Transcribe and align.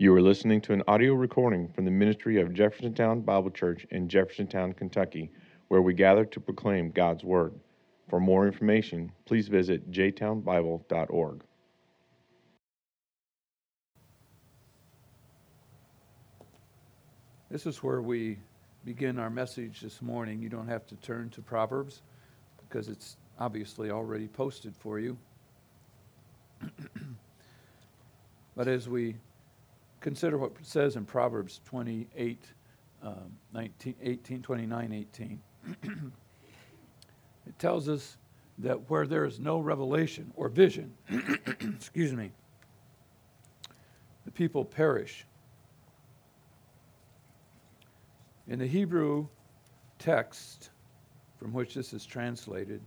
You 0.00 0.14
are 0.14 0.22
listening 0.22 0.60
to 0.60 0.72
an 0.72 0.84
audio 0.86 1.14
recording 1.14 1.66
from 1.66 1.84
the 1.84 1.90
ministry 1.90 2.40
of 2.40 2.50
Jeffersontown 2.50 3.24
Bible 3.24 3.50
Church 3.50 3.84
in 3.90 4.06
Jeffersontown, 4.06 4.76
Kentucky, 4.76 5.32
where 5.66 5.82
we 5.82 5.92
gather 5.92 6.24
to 6.24 6.38
proclaim 6.38 6.92
God's 6.92 7.24
Word. 7.24 7.52
For 8.08 8.20
more 8.20 8.46
information, 8.46 9.10
please 9.24 9.48
visit 9.48 9.90
jtownbible.org. 9.90 11.42
This 17.50 17.66
is 17.66 17.82
where 17.82 18.00
we 18.00 18.38
begin 18.84 19.18
our 19.18 19.30
message 19.30 19.80
this 19.80 20.00
morning. 20.00 20.40
You 20.40 20.48
don't 20.48 20.68
have 20.68 20.86
to 20.86 20.94
turn 20.96 21.28
to 21.30 21.42
Proverbs 21.42 22.02
because 22.68 22.86
it's 22.86 23.16
obviously 23.40 23.90
already 23.90 24.28
posted 24.28 24.76
for 24.76 25.00
you. 25.00 25.18
but 28.54 28.68
as 28.68 28.88
we 28.88 29.16
consider 30.08 30.38
what 30.38 30.52
it 30.58 30.66
says 30.66 30.96
in 30.96 31.04
Proverbs 31.04 31.60
28, 31.66 32.42
um, 33.02 33.14
19, 33.52 33.94
18, 34.00 34.40
29, 34.40 34.92
18, 34.94 35.40
it 37.46 37.58
tells 37.58 37.90
us 37.90 38.16
that 38.56 38.88
where 38.88 39.06
there 39.06 39.26
is 39.26 39.38
no 39.38 39.58
revelation 39.60 40.32
or 40.34 40.48
vision, 40.48 40.94
excuse 41.60 42.14
me, 42.14 42.30
the 44.24 44.30
people 44.30 44.64
perish. 44.64 45.26
In 48.46 48.58
the 48.58 48.66
Hebrew 48.66 49.28
text 49.98 50.70
from 51.36 51.52
which 51.52 51.74
this 51.74 51.92
is 51.92 52.06
translated, 52.06 52.80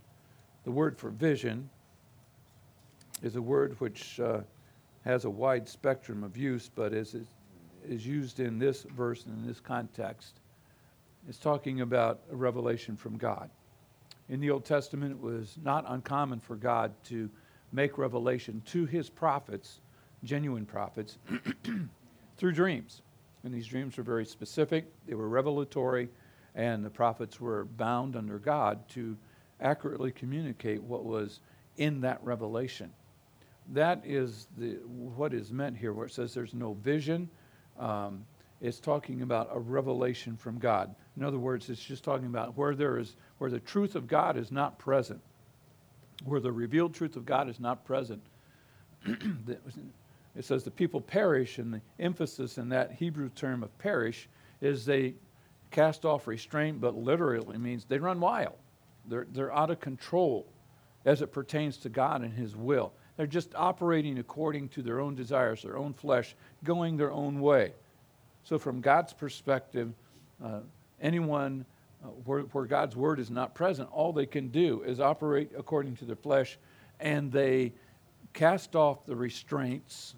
the 0.64 0.72
word 0.72 0.98
for 0.98 1.10
vision 1.10 1.70
is 3.22 3.36
a 3.36 3.42
word 3.42 3.76
which 3.78 4.18
uh, 4.18 4.40
has 5.04 5.24
a 5.24 5.30
wide 5.30 5.68
spectrum 5.68 6.22
of 6.22 6.36
use, 6.36 6.70
but 6.74 6.92
as 6.92 7.14
is, 7.14 7.26
is 7.88 8.06
used 8.06 8.40
in 8.40 8.58
this 8.58 8.82
verse 8.96 9.24
and 9.26 9.36
in 9.38 9.46
this 9.46 9.60
context, 9.60 10.40
it's 11.28 11.38
talking 11.38 11.80
about 11.80 12.20
a 12.30 12.36
revelation 12.36 12.96
from 12.96 13.16
God. 13.16 13.50
In 14.28 14.40
the 14.40 14.50
Old 14.50 14.64
Testament, 14.64 15.12
it 15.12 15.20
was 15.20 15.56
not 15.62 15.84
uncommon 15.88 16.40
for 16.40 16.56
God 16.56 16.92
to 17.04 17.28
make 17.72 17.98
revelation 17.98 18.62
to 18.66 18.86
his 18.86 19.08
prophets, 19.08 19.80
genuine 20.24 20.66
prophets, 20.66 21.18
through 22.36 22.52
dreams. 22.52 23.02
And 23.44 23.52
these 23.52 23.66
dreams 23.66 23.96
were 23.96 24.04
very 24.04 24.24
specific, 24.24 24.86
they 25.06 25.14
were 25.14 25.28
revelatory, 25.28 26.08
and 26.54 26.84
the 26.84 26.90
prophets 26.90 27.40
were 27.40 27.64
bound 27.64 28.14
under 28.14 28.38
God 28.38 28.88
to 28.90 29.16
accurately 29.60 30.12
communicate 30.12 30.82
what 30.82 31.04
was 31.04 31.40
in 31.76 32.00
that 32.02 32.22
revelation. 32.22 32.92
That 33.70 34.02
is 34.04 34.48
the, 34.58 34.78
what 34.86 35.32
is 35.32 35.52
meant 35.52 35.76
here, 35.76 35.92
where 35.92 36.06
it 36.06 36.12
says 36.12 36.34
there's 36.34 36.54
no 36.54 36.74
vision. 36.74 37.28
Um, 37.78 38.24
it's 38.60 38.78
talking 38.78 39.22
about 39.22 39.48
a 39.52 39.58
revelation 39.58 40.36
from 40.36 40.58
God. 40.58 40.94
In 41.16 41.24
other 41.24 41.38
words, 41.38 41.68
it's 41.68 41.82
just 41.82 42.04
talking 42.04 42.26
about 42.26 42.56
where 42.56 42.74
there 42.74 42.98
is 42.98 43.16
where 43.38 43.50
the 43.50 43.60
truth 43.60 43.96
of 43.96 44.06
God 44.06 44.36
is 44.36 44.52
not 44.52 44.78
present, 44.78 45.20
where 46.24 46.40
the 46.40 46.52
revealed 46.52 46.94
truth 46.94 47.16
of 47.16 47.26
God 47.26 47.48
is 47.48 47.58
not 47.58 47.84
present. 47.84 48.22
it 49.04 50.44
says 50.44 50.62
the 50.62 50.70
people 50.70 51.00
perish, 51.00 51.58
and 51.58 51.74
the 51.74 51.80
emphasis 51.98 52.58
in 52.58 52.68
that 52.68 52.92
Hebrew 52.92 53.30
term 53.30 53.62
of 53.62 53.76
perish 53.78 54.28
is 54.60 54.84
they 54.84 55.14
cast 55.72 56.04
off 56.04 56.28
restraint, 56.28 56.80
but 56.80 56.94
literally 56.94 57.58
means 57.58 57.84
they 57.84 57.98
run 57.98 58.20
wild. 58.20 58.54
They're, 59.08 59.26
they're 59.32 59.52
out 59.52 59.70
of 59.70 59.80
control 59.80 60.46
as 61.04 61.20
it 61.20 61.32
pertains 61.32 61.78
to 61.78 61.88
God 61.88 62.22
and 62.22 62.32
His 62.32 62.54
will. 62.54 62.92
They're 63.16 63.26
just 63.26 63.54
operating 63.54 64.18
according 64.18 64.68
to 64.70 64.82
their 64.82 65.00
own 65.00 65.14
desires, 65.14 65.62
their 65.62 65.76
own 65.76 65.92
flesh, 65.92 66.34
going 66.64 66.96
their 66.96 67.12
own 67.12 67.40
way. 67.40 67.72
So, 68.44 68.58
from 68.58 68.80
God's 68.80 69.12
perspective, 69.12 69.92
uh, 70.42 70.60
anyone 71.00 71.64
uh, 72.02 72.08
where, 72.24 72.40
where 72.40 72.64
God's 72.64 72.96
word 72.96 73.20
is 73.20 73.30
not 73.30 73.54
present, 73.54 73.88
all 73.92 74.12
they 74.12 74.26
can 74.26 74.48
do 74.48 74.82
is 74.82 74.98
operate 74.98 75.50
according 75.56 75.96
to 75.96 76.04
their 76.04 76.16
flesh, 76.16 76.58
and 76.98 77.30
they 77.30 77.72
cast 78.32 78.74
off 78.74 79.04
the 79.06 79.14
restraints 79.14 80.14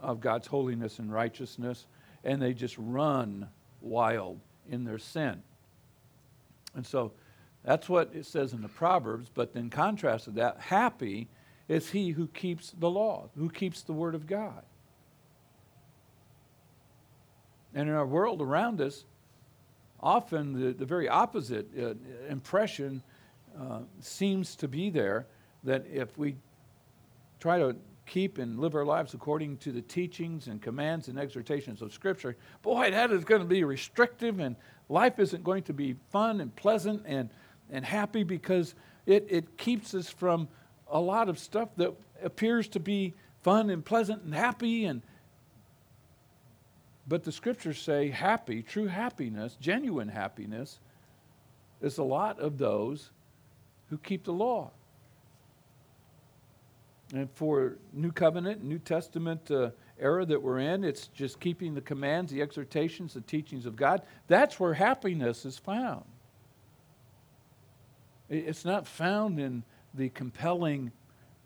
of 0.00 0.20
God's 0.20 0.46
holiness 0.46 0.98
and 0.98 1.12
righteousness, 1.12 1.86
and 2.24 2.40
they 2.40 2.54
just 2.54 2.76
run 2.78 3.48
wild 3.80 4.40
in 4.70 4.84
their 4.84 4.98
sin. 4.98 5.42
And 6.74 6.86
so 6.86 7.12
that's 7.64 7.88
what 7.88 8.10
it 8.14 8.26
says 8.26 8.52
in 8.52 8.62
the 8.62 8.68
Proverbs, 8.68 9.30
but 9.32 9.50
in 9.54 9.70
contrast 9.70 10.24
to 10.24 10.30
that, 10.32 10.58
happy 10.60 11.28
is 11.68 11.90
he 11.90 12.10
who 12.10 12.28
keeps 12.28 12.72
the 12.78 12.88
law, 12.88 13.28
who 13.36 13.50
keeps 13.50 13.82
the 13.82 13.92
word 13.92 14.14
of 14.14 14.26
God. 14.26 14.62
And 17.74 17.88
in 17.88 17.94
our 17.94 18.06
world 18.06 18.40
around 18.40 18.80
us, 18.80 19.04
often 20.00 20.52
the, 20.52 20.72
the 20.72 20.86
very 20.86 21.08
opposite 21.08 21.66
uh, 21.78 21.94
impression 22.30 23.02
uh, 23.60 23.80
seems 24.00 24.56
to 24.56 24.68
be 24.68 24.90
there 24.90 25.26
that 25.64 25.84
if 25.92 26.16
we 26.16 26.36
try 27.40 27.58
to 27.58 27.76
keep 28.06 28.38
and 28.38 28.58
live 28.58 28.74
our 28.74 28.84
lives 28.84 29.14
according 29.14 29.56
to 29.58 29.72
the 29.72 29.82
teachings 29.82 30.46
and 30.46 30.62
commands 30.62 31.08
and 31.08 31.18
exhortations 31.18 31.82
of 31.82 31.92
Scripture, 31.92 32.36
boy, 32.62 32.90
that 32.90 33.10
is 33.10 33.24
going 33.24 33.40
to 33.40 33.46
be 33.46 33.64
restrictive 33.64 34.38
and 34.38 34.56
life 34.88 35.18
isn't 35.18 35.42
going 35.42 35.64
to 35.64 35.72
be 35.72 35.96
fun 36.10 36.40
and 36.40 36.54
pleasant 36.54 37.02
and, 37.04 37.28
and 37.70 37.84
happy 37.84 38.22
because 38.22 38.74
it, 39.06 39.26
it 39.28 39.58
keeps 39.58 39.94
us 39.94 40.08
from 40.08 40.48
a 40.90 41.00
lot 41.00 41.28
of 41.28 41.38
stuff 41.38 41.68
that 41.76 41.94
appears 42.22 42.68
to 42.68 42.80
be 42.80 43.14
fun 43.42 43.70
and 43.70 43.84
pleasant 43.84 44.22
and 44.22 44.34
happy 44.34 44.84
and 44.84 45.02
but 47.08 47.22
the 47.22 47.30
scriptures 47.30 47.80
say 47.80 48.10
happy, 48.10 48.62
true 48.62 48.88
happiness, 48.88 49.56
genuine 49.60 50.08
happiness 50.08 50.80
is 51.80 51.98
a 51.98 52.02
lot 52.02 52.40
of 52.40 52.58
those 52.58 53.10
who 53.90 53.98
keep 53.98 54.24
the 54.24 54.32
law. 54.32 54.72
And 57.14 57.30
for 57.30 57.76
New 57.92 58.10
Covenant, 58.10 58.64
New 58.64 58.80
Testament 58.80 59.48
uh, 59.52 59.70
era 60.00 60.26
that 60.26 60.42
we're 60.42 60.58
in, 60.58 60.82
it's 60.82 61.06
just 61.08 61.38
keeping 61.38 61.74
the 61.74 61.80
commands, 61.80 62.32
the 62.32 62.42
exhortations, 62.42 63.14
the 63.14 63.20
teachings 63.20 63.66
of 63.66 63.76
God. 63.76 64.02
That's 64.26 64.58
where 64.58 64.74
happiness 64.74 65.44
is 65.44 65.56
found. 65.56 66.04
It's 68.28 68.64
not 68.64 68.88
found 68.88 69.38
in 69.38 69.62
the 69.96 70.08
compelling 70.10 70.92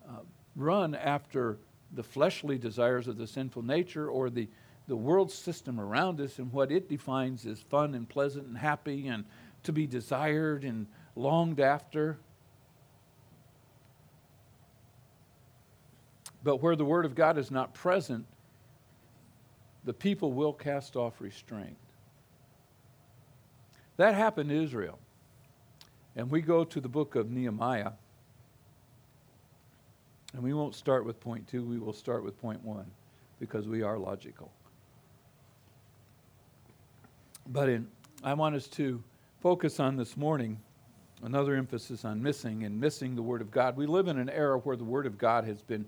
uh, 0.09 0.21
run 0.56 0.94
after 0.94 1.59
the 1.93 2.03
fleshly 2.03 2.59
desires 2.59 3.09
of 3.09 3.16
the 3.16 3.27
sinful 3.27 3.62
nature 3.62 4.09
or 4.09 4.31
the, 4.31 4.49
the 4.87 4.97
world 4.97 5.31
system 5.31 5.81
around 5.81 6.21
us 6.21 6.38
and 6.38 6.53
what 6.53 6.71
it 6.71 6.88
defines 6.88 7.47
as 7.47 7.61
fun 7.61 7.94
and 7.94 8.09
pleasant 8.09 8.47
and 8.47 8.59
happy 8.59 9.09
and 9.09 9.25
to 9.62 9.72
be 9.72 9.87
desired 9.87 10.65
and 10.65 10.87
longed 11.16 11.61
after. 11.61 12.19
But 16.43 16.62
where 16.62 16.77
the 16.77 16.84
Word 16.84 17.05
of 17.05 17.15
God 17.15 17.37
is 17.37 17.50
not 17.50 17.75
present, 17.75 18.25
the 19.84 19.93
people 19.93 20.32
will 20.32 20.53
cast 20.53 20.97
off 20.97 21.21
restraint. 21.21 21.77
That 23.97 24.15
happened 24.15 24.50
in 24.50 24.62
Israel. 24.62 24.99
And 26.17 26.31
we 26.31 26.41
go 26.41 26.65
to 26.65 26.81
the 26.81 26.88
book 26.88 27.15
of 27.15 27.31
Nehemiah. 27.31 27.93
And 30.32 30.42
we 30.42 30.52
won't 30.54 30.74
start 30.74 31.04
with 31.04 31.20
point 31.20 31.46
two, 31.48 31.64
we 31.64 31.78
will 31.78 31.92
start 31.92 32.24
with 32.24 32.41
point 32.41 32.62
one 32.62 32.91
because 33.41 33.66
we 33.66 33.82
are 33.82 33.98
logical. 33.98 34.52
But 37.48 37.68
in, 37.68 37.88
I 38.22 38.34
want 38.34 38.54
us 38.54 38.69
to 38.69 39.02
focus 39.40 39.80
on 39.80 39.96
this 39.96 40.16
morning 40.16 40.60
another 41.22 41.54
emphasis 41.54 42.04
on 42.04 42.22
missing 42.22 42.64
and 42.64 42.78
missing 42.78 43.14
the 43.14 43.22
Word 43.22 43.40
of 43.40 43.50
God. 43.50 43.76
We 43.76 43.86
live 43.86 44.08
in 44.08 44.19
an 44.19 44.28
era 44.30 44.58
where 44.58 44.76
the 44.76 44.84
Word 44.84 45.06
of 45.06 45.19
God 45.19 45.44
has 45.44 45.62
been 45.62 45.84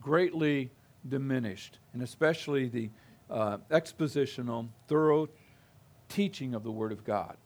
greatly 0.00 0.70
diminished, 1.08 1.78
and 1.92 2.02
especially 2.02 2.68
the 2.68 2.90
uh, 3.30 3.58
expositional, 3.70 4.68
thorough 4.88 5.28
teaching 6.08 6.54
of 6.54 6.62
the 6.62 6.70
Word 6.70 6.92
of 6.92 7.04
God. 7.04 7.36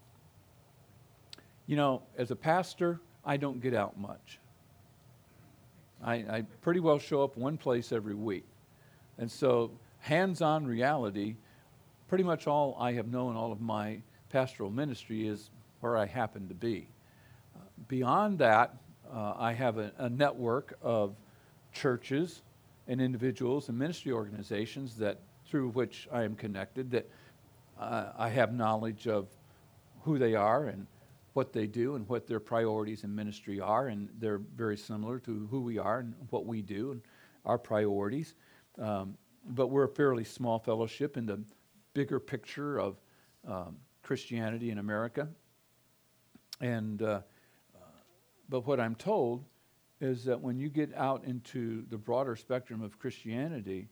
You 1.67 1.77
know, 1.77 2.03
as 2.19 2.31
a 2.31 2.37
pastor, 2.37 3.01
I 3.25 3.37
don't 3.37 3.61
get 3.61 3.75
out 3.75 3.99
much. 3.99 4.39
I, 6.05 6.15
I 6.15 6.45
pretty 6.61 6.81
well 6.81 6.99
show 6.99 7.25
up 7.25 7.37
one 7.37 7.57
place 7.57 7.91
every 7.91 8.15
week. 8.15 8.45
And 9.19 9.31
so, 9.31 9.71
hands 10.01 10.43
on 10.43 10.67
reality, 10.67 11.37
pretty 12.09 12.25
much 12.25 12.47
all 12.47 12.77
I 12.79 12.93
have 12.93 13.09
known 13.09 13.37
all 13.37 13.53
of 13.53 13.61
my 13.61 14.01
pastoral 14.29 14.71
ministry 14.71 15.27
is 15.27 15.51
where 15.81 15.97
I 15.97 16.07
happen 16.07 16.49
to 16.49 16.55
be. 16.55 16.89
Uh, 17.57 17.61
beyond 17.89 18.39
that, 18.39 18.75
uh, 19.13 19.35
I 19.37 19.53
have 19.53 19.79
a, 19.79 19.93
a 19.99 20.09
network 20.09 20.77
of 20.83 21.15
churches 21.73 22.43
and 22.87 23.01
individuals 23.01 23.69
and 23.69 23.79
ministry 23.79 24.13
organizations 24.13 24.97
that 24.97 25.19
through 25.47 25.71
which 25.71 26.09
I 26.13 26.23
am 26.23 26.35
connected 26.35 26.91
that 26.91 27.09
uh, 27.79 28.07
I 28.17 28.29
have 28.29 28.53
knowledge 28.53 29.09
of 29.09 29.29
who 30.03 30.19
they 30.19 30.35
are 30.35 30.67
and 30.67 30.87
what 31.35 31.53
they 31.53 31.67
do 31.67 31.97
and 31.97 32.09
what 32.09 32.27
their 32.27 32.41
priorities 32.41 33.05
in 33.05 33.15
ministry 33.15 33.61
are, 33.61 33.89
and 33.89 34.09
they're 34.19 34.41
very 34.57 34.77
similar 34.77 35.19
to 35.19 35.47
who 35.51 35.61
we 35.61 35.79
are 35.79 35.99
and 35.99 36.15
what 36.31 36.47
we 36.47 36.63
do 36.63 36.93
and 36.93 37.03
our 37.45 37.59
priorities. 37.59 38.35
Um, 38.79 39.17
but 39.49 39.67
we're 39.67 39.85
a 39.85 39.89
fairly 39.89 40.25
small 40.25 40.59
fellowship 40.59 41.17
in 41.17 41.27
the 41.27 41.43
bigger 41.93 42.19
picture 42.19 42.79
of 42.79 42.97
um, 43.47 43.77
Christianity 44.03 44.71
in 44.71 44.79
America. 44.79 45.29
And, 46.61 47.03
uh, 47.03 47.21
but 48.49 48.67
what 48.67 48.81
I'm 48.81 48.95
told 48.95 49.45
is 50.01 50.25
that 50.25 50.41
when 50.41 50.59
you 50.59 50.69
get 50.69 50.95
out 50.95 51.25
into 51.25 51.85
the 51.91 51.99
broader 51.99 52.37
spectrum 52.37 52.83
of 52.83 52.99
Christianity, 52.99 53.89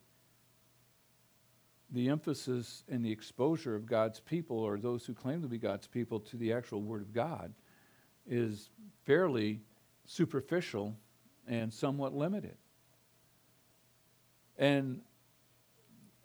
the 1.93 2.09
emphasis 2.09 2.85
and 2.89 3.05
the 3.05 3.13
exposure 3.13 3.77
of 3.77 3.87
God's 3.87 4.19
people, 4.19 4.59
or 4.59 4.79
those 4.79 5.05
who 5.05 5.15
claim 5.15 5.43
to 5.43 5.49
be 5.49 5.59
God's 5.59 5.87
people, 5.87 6.19
to 6.21 6.37
the 6.37 6.53
actual 6.53 6.81
Word 6.81 7.03
of 7.03 7.13
God 7.13 7.53
is 8.27 8.71
fairly 9.05 9.61
superficial 10.07 10.97
and 11.47 11.73
somewhat 11.73 12.15
limited. 12.15 12.57
And 14.57 15.01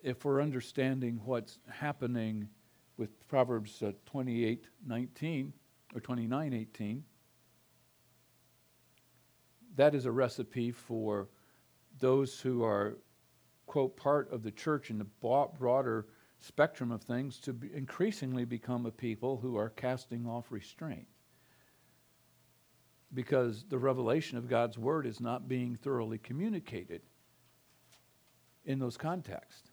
if 0.02 0.24
we're 0.24 0.40
understanding 0.40 1.20
what's 1.24 1.58
happening 1.68 2.48
with 2.96 3.26
Proverbs 3.28 3.82
uh, 3.82 3.92
28 4.06 4.66
19 4.86 5.52
or 5.94 6.00
29 6.00 6.52
18, 6.52 7.04
that 9.76 9.94
is 9.94 10.06
a 10.06 10.10
recipe 10.10 10.70
for 10.70 11.28
those 11.98 12.40
who 12.40 12.64
are, 12.64 12.98
quote, 13.68 13.96
part 13.96 14.32
of 14.32 14.42
the 14.42 14.50
church 14.50 14.90
in 14.90 14.98
the 14.98 15.06
broader 15.58 16.06
spectrum 16.40 16.90
of 16.90 17.02
things 17.02 17.38
to 17.40 17.52
be 17.52 17.70
increasingly 17.74 18.44
become 18.44 18.86
a 18.86 18.90
people 18.90 19.36
who 19.36 19.56
are 19.56 19.70
casting 19.70 20.26
off 20.26 20.50
restraint. 20.50 21.06
Because 23.14 23.64
the 23.68 23.78
revelation 23.78 24.36
of 24.36 24.48
God's 24.48 24.76
word 24.76 25.06
is 25.06 25.20
not 25.20 25.48
being 25.48 25.76
thoroughly 25.76 26.18
communicated 26.18 27.02
in 28.64 28.78
those 28.78 28.96
contexts. 28.96 29.70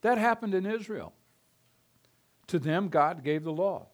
That 0.00 0.18
happened 0.18 0.54
in 0.54 0.64
Israel. 0.64 1.12
To 2.48 2.58
them, 2.58 2.88
God 2.88 3.22
gave 3.22 3.44
the 3.44 3.52
law. 3.52 3.88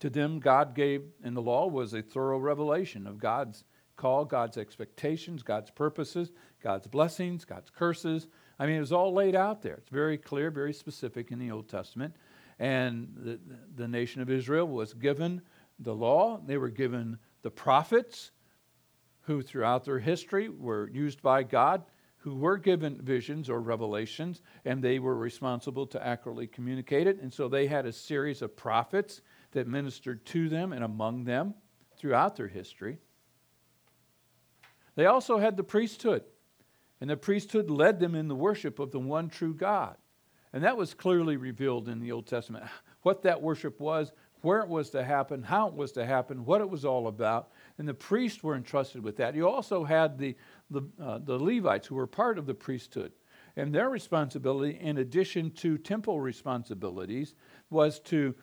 To 0.00 0.10
them, 0.10 0.40
God 0.40 0.74
gave, 0.74 1.02
and 1.22 1.36
the 1.36 1.42
law 1.42 1.66
was 1.66 1.94
a 1.94 2.02
thorough 2.02 2.38
revelation 2.38 3.06
of 3.06 3.18
God's 3.18 3.64
call, 3.98 4.24
God's 4.24 4.56
expectations, 4.56 5.42
God's 5.42 5.70
purposes, 5.70 6.32
God's 6.62 6.86
blessings, 6.86 7.44
God's 7.44 7.68
curses. 7.68 8.28
I 8.58 8.64
mean, 8.66 8.76
it 8.76 8.80
was 8.80 8.92
all 8.92 9.12
laid 9.12 9.36
out 9.36 9.60
there. 9.60 9.74
It's 9.74 9.90
very 9.90 10.16
clear, 10.16 10.50
very 10.50 10.72
specific 10.72 11.30
in 11.30 11.38
the 11.38 11.50
Old 11.50 11.68
Testament. 11.68 12.16
And 12.58 13.12
the, 13.14 13.38
the 13.76 13.86
nation 13.86 14.22
of 14.22 14.30
Israel 14.30 14.66
was 14.66 14.94
given 14.94 15.42
the 15.78 15.94
law, 15.94 16.40
they 16.44 16.56
were 16.56 16.70
given 16.70 17.18
the 17.42 17.50
prophets, 17.50 18.32
who 19.20 19.42
throughout 19.42 19.84
their 19.84 19.98
history 19.98 20.48
were 20.48 20.88
used 20.88 21.20
by 21.20 21.42
God, 21.42 21.84
who 22.16 22.34
were 22.34 22.56
given 22.56 23.00
visions 23.00 23.50
or 23.50 23.60
revelations, 23.60 24.40
and 24.64 24.82
they 24.82 24.98
were 24.98 25.14
responsible 25.14 25.86
to 25.86 26.04
accurately 26.04 26.46
communicate 26.46 27.06
it. 27.06 27.20
And 27.20 27.32
so 27.32 27.46
they 27.46 27.66
had 27.66 27.84
a 27.84 27.92
series 27.92 28.42
of 28.42 28.56
prophets 28.56 29.20
that 29.52 29.68
ministered 29.68 30.24
to 30.26 30.48
them 30.48 30.72
and 30.72 30.82
among 30.82 31.24
them 31.24 31.54
throughout 31.96 32.36
their 32.36 32.48
history. 32.48 32.98
They 34.98 35.06
also 35.06 35.38
had 35.38 35.56
the 35.56 35.62
priesthood, 35.62 36.24
and 37.00 37.08
the 37.08 37.16
priesthood 37.16 37.70
led 37.70 38.00
them 38.00 38.16
in 38.16 38.26
the 38.26 38.34
worship 38.34 38.80
of 38.80 38.90
the 38.90 38.98
one 38.98 39.28
true 39.28 39.54
God. 39.54 39.96
And 40.52 40.64
that 40.64 40.76
was 40.76 40.92
clearly 40.92 41.36
revealed 41.36 41.88
in 41.88 42.00
the 42.00 42.10
Old 42.10 42.26
Testament. 42.26 42.64
What 43.02 43.22
that 43.22 43.40
worship 43.40 43.78
was, 43.78 44.10
where 44.40 44.58
it 44.58 44.68
was 44.68 44.90
to 44.90 45.04
happen, 45.04 45.44
how 45.44 45.68
it 45.68 45.74
was 45.74 45.92
to 45.92 46.04
happen, 46.04 46.44
what 46.44 46.60
it 46.60 46.68
was 46.68 46.84
all 46.84 47.06
about. 47.06 47.52
And 47.78 47.86
the 47.86 47.94
priests 47.94 48.42
were 48.42 48.56
entrusted 48.56 49.04
with 49.04 49.16
that. 49.18 49.36
You 49.36 49.48
also 49.48 49.84
had 49.84 50.18
the, 50.18 50.34
the, 50.68 50.82
uh, 51.00 51.18
the 51.18 51.38
Levites 51.38 51.86
who 51.86 51.94
were 51.94 52.08
part 52.08 52.38
of 52.38 52.46
the 52.46 52.54
priesthood. 52.54 53.12
And 53.56 53.72
their 53.72 53.88
responsibility, 53.88 54.80
in 54.80 54.98
addition 54.98 55.52
to 55.52 55.78
temple 55.78 56.20
responsibilities, 56.20 57.36
was 57.70 58.00
to 58.00 58.34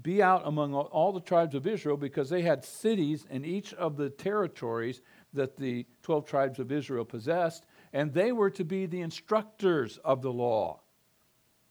be 0.00 0.22
out 0.22 0.42
among 0.46 0.74
all 0.74 1.12
the 1.12 1.20
tribes 1.20 1.54
of 1.54 1.66
Israel 1.66 1.98
because 1.98 2.30
they 2.30 2.42
had 2.42 2.64
cities 2.64 3.26
in 3.30 3.44
each 3.44 3.74
of 3.74 3.98
the 3.98 4.08
territories 4.08 5.02
that 5.34 5.56
the 5.56 5.86
12 6.02 6.24
tribes 6.24 6.58
of 6.58 6.72
Israel 6.72 7.04
possessed, 7.04 7.66
and 7.92 8.12
they 8.12 8.32
were 8.32 8.50
to 8.50 8.64
be 8.64 8.86
the 8.86 9.00
instructors 9.00 9.98
of 10.04 10.22
the 10.22 10.32
law. 10.32 10.80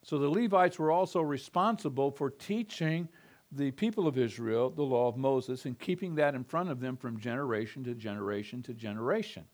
So 0.04 0.18
the 0.18 0.30
Levites 0.30 0.80
were 0.80 0.92
also 0.92 1.22
responsible 1.22 2.12
for 2.12 2.30
teaching 2.30 3.08
the 3.52 3.72
people 3.72 4.08
of 4.08 4.18
Israel 4.18 4.70
the 4.70 4.82
law 4.82 5.08
of 5.08 5.18
Moses 5.18 5.66
and 5.66 5.78
keeping 5.78 6.16
that 6.16 6.36
in 6.36 6.44
front 6.44 6.70
of 6.70 6.80
them 6.80 6.98
from 6.98 7.20
generation 7.20 7.84
to 7.84 7.94
generation 7.94 8.64
to 8.64 8.74
generation. 8.74 9.46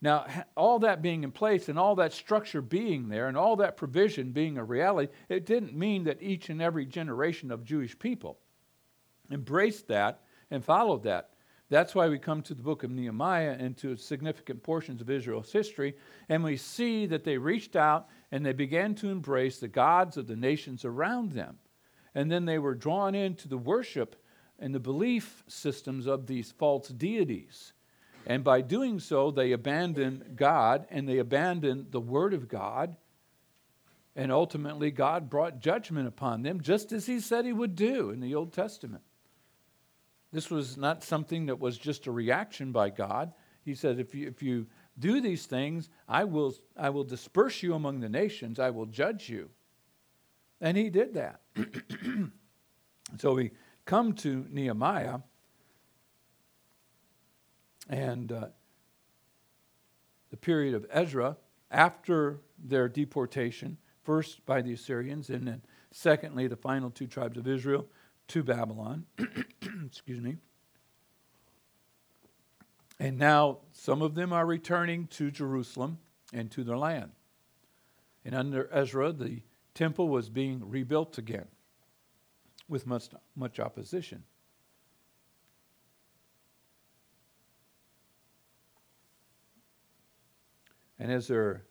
Now, 0.00 0.26
all 0.56 0.78
that 0.80 1.02
being 1.02 1.24
in 1.24 1.32
place 1.32 1.68
and 1.68 1.76
all 1.78 1.96
that 1.96 2.12
structure 2.12 2.62
being 2.62 3.08
there 3.08 3.26
and 3.26 3.36
all 3.36 3.56
that 3.56 3.76
provision 3.76 4.30
being 4.30 4.56
a 4.56 4.62
reality, 4.62 5.12
it 5.28 5.44
didn't 5.44 5.74
mean 5.74 6.04
that 6.04 6.22
each 6.22 6.50
and 6.50 6.62
every 6.62 6.86
generation 6.86 7.50
of 7.50 7.64
Jewish 7.64 7.98
people 7.98 8.38
embraced 9.30 9.88
that 9.88 10.20
and 10.50 10.64
followed 10.64 11.02
that. 11.04 11.30
That's 11.70 11.94
why 11.94 12.08
we 12.08 12.18
come 12.18 12.40
to 12.42 12.54
the 12.54 12.62
book 12.62 12.82
of 12.82 12.90
Nehemiah 12.90 13.56
and 13.58 13.76
to 13.78 13.96
significant 13.96 14.62
portions 14.62 15.02
of 15.02 15.10
Israel's 15.10 15.52
history, 15.52 15.96
and 16.28 16.42
we 16.42 16.56
see 16.56 17.04
that 17.06 17.24
they 17.24 17.36
reached 17.36 17.76
out 17.76 18.08
and 18.32 18.44
they 18.44 18.54
began 18.54 18.94
to 18.96 19.10
embrace 19.10 19.58
the 19.58 19.68
gods 19.68 20.16
of 20.16 20.26
the 20.26 20.36
nations 20.36 20.84
around 20.84 21.32
them. 21.32 21.58
And 22.14 22.30
then 22.30 22.46
they 22.46 22.58
were 22.58 22.74
drawn 22.74 23.14
into 23.14 23.48
the 23.48 23.58
worship 23.58 24.16
and 24.58 24.74
the 24.74 24.80
belief 24.80 25.44
systems 25.46 26.06
of 26.06 26.26
these 26.26 26.50
false 26.52 26.88
deities. 26.88 27.74
And 28.26 28.42
by 28.42 28.62
doing 28.62 28.98
so, 28.98 29.30
they 29.30 29.52
abandoned 29.52 30.36
God 30.36 30.86
and 30.90 31.08
they 31.08 31.18
abandoned 31.18 31.92
the 31.92 32.00
Word 32.00 32.34
of 32.34 32.48
God. 32.48 32.96
And 34.16 34.32
ultimately, 34.32 34.90
God 34.90 35.30
brought 35.30 35.60
judgment 35.60 36.08
upon 36.08 36.42
them, 36.42 36.60
just 36.60 36.92
as 36.92 37.06
He 37.06 37.20
said 37.20 37.44
He 37.44 37.52
would 37.52 37.76
do 37.76 38.10
in 38.10 38.20
the 38.20 38.34
Old 38.34 38.52
Testament. 38.52 39.02
This 40.32 40.50
was 40.50 40.76
not 40.76 41.02
something 41.02 41.46
that 41.46 41.58
was 41.58 41.78
just 41.78 42.06
a 42.06 42.12
reaction 42.12 42.72
by 42.72 42.90
God. 42.90 43.32
He 43.64 43.74
said, 43.74 43.98
if 43.98 44.14
you, 44.14 44.28
if 44.28 44.42
you 44.42 44.66
do 44.98 45.20
these 45.20 45.46
things, 45.46 45.88
I 46.08 46.24
will, 46.24 46.54
I 46.76 46.90
will 46.90 47.04
disperse 47.04 47.62
you 47.62 47.74
among 47.74 48.00
the 48.00 48.08
nations, 48.08 48.58
I 48.58 48.70
will 48.70 48.86
judge 48.86 49.28
you. 49.28 49.50
And 50.60 50.76
he 50.76 50.90
did 50.90 51.14
that. 51.14 51.40
so 53.18 53.34
we 53.34 53.52
come 53.84 54.12
to 54.14 54.46
Nehemiah, 54.50 55.20
and 57.88 58.30
uh, 58.32 58.46
the 60.30 60.36
period 60.36 60.74
of 60.74 60.84
Ezra 60.90 61.36
after 61.70 62.40
their 62.62 62.88
deportation, 62.88 63.78
first 64.02 64.44
by 64.44 64.60
the 64.60 64.72
Assyrians, 64.72 65.30
and 65.30 65.46
then 65.46 65.62
secondly, 65.90 66.48
the 66.48 66.56
final 66.56 66.90
two 66.90 67.06
tribes 67.06 67.38
of 67.38 67.46
Israel 67.46 67.86
to 68.28 68.42
Babylon. 68.42 69.06
Excuse 69.86 70.20
me. 70.20 70.36
And 73.00 73.18
now 73.18 73.58
some 73.72 74.02
of 74.02 74.14
them 74.14 74.32
are 74.32 74.44
returning 74.44 75.06
to 75.08 75.30
Jerusalem 75.30 75.98
and 76.32 76.50
to 76.52 76.64
their 76.64 76.76
land. 76.76 77.12
And 78.24 78.34
under 78.34 78.68
Ezra, 78.72 79.12
the 79.12 79.42
temple 79.74 80.08
was 80.08 80.28
being 80.28 80.68
rebuilt 80.68 81.18
again 81.18 81.46
with 82.68 82.86
much, 82.86 83.08
much 83.36 83.60
opposition. 83.60 84.24
And 90.98 91.12
as 91.12 91.28
they're 91.28 91.62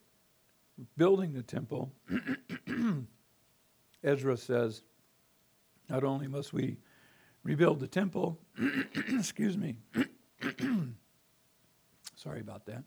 building 0.96 1.34
the 1.34 1.44
temple, 1.44 1.92
Ezra 4.04 4.38
says, 4.38 4.84
not 5.90 6.04
only 6.04 6.28
must 6.28 6.54
we 6.54 6.78
rebuild 7.44 7.80
the 7.80 7.88
temple, 7.88 8.40
excuse 9.10 9.58
me, 9.58 9.78
sorry 12.16 12.42
about 12.42 12.66
that, 12.66 12.84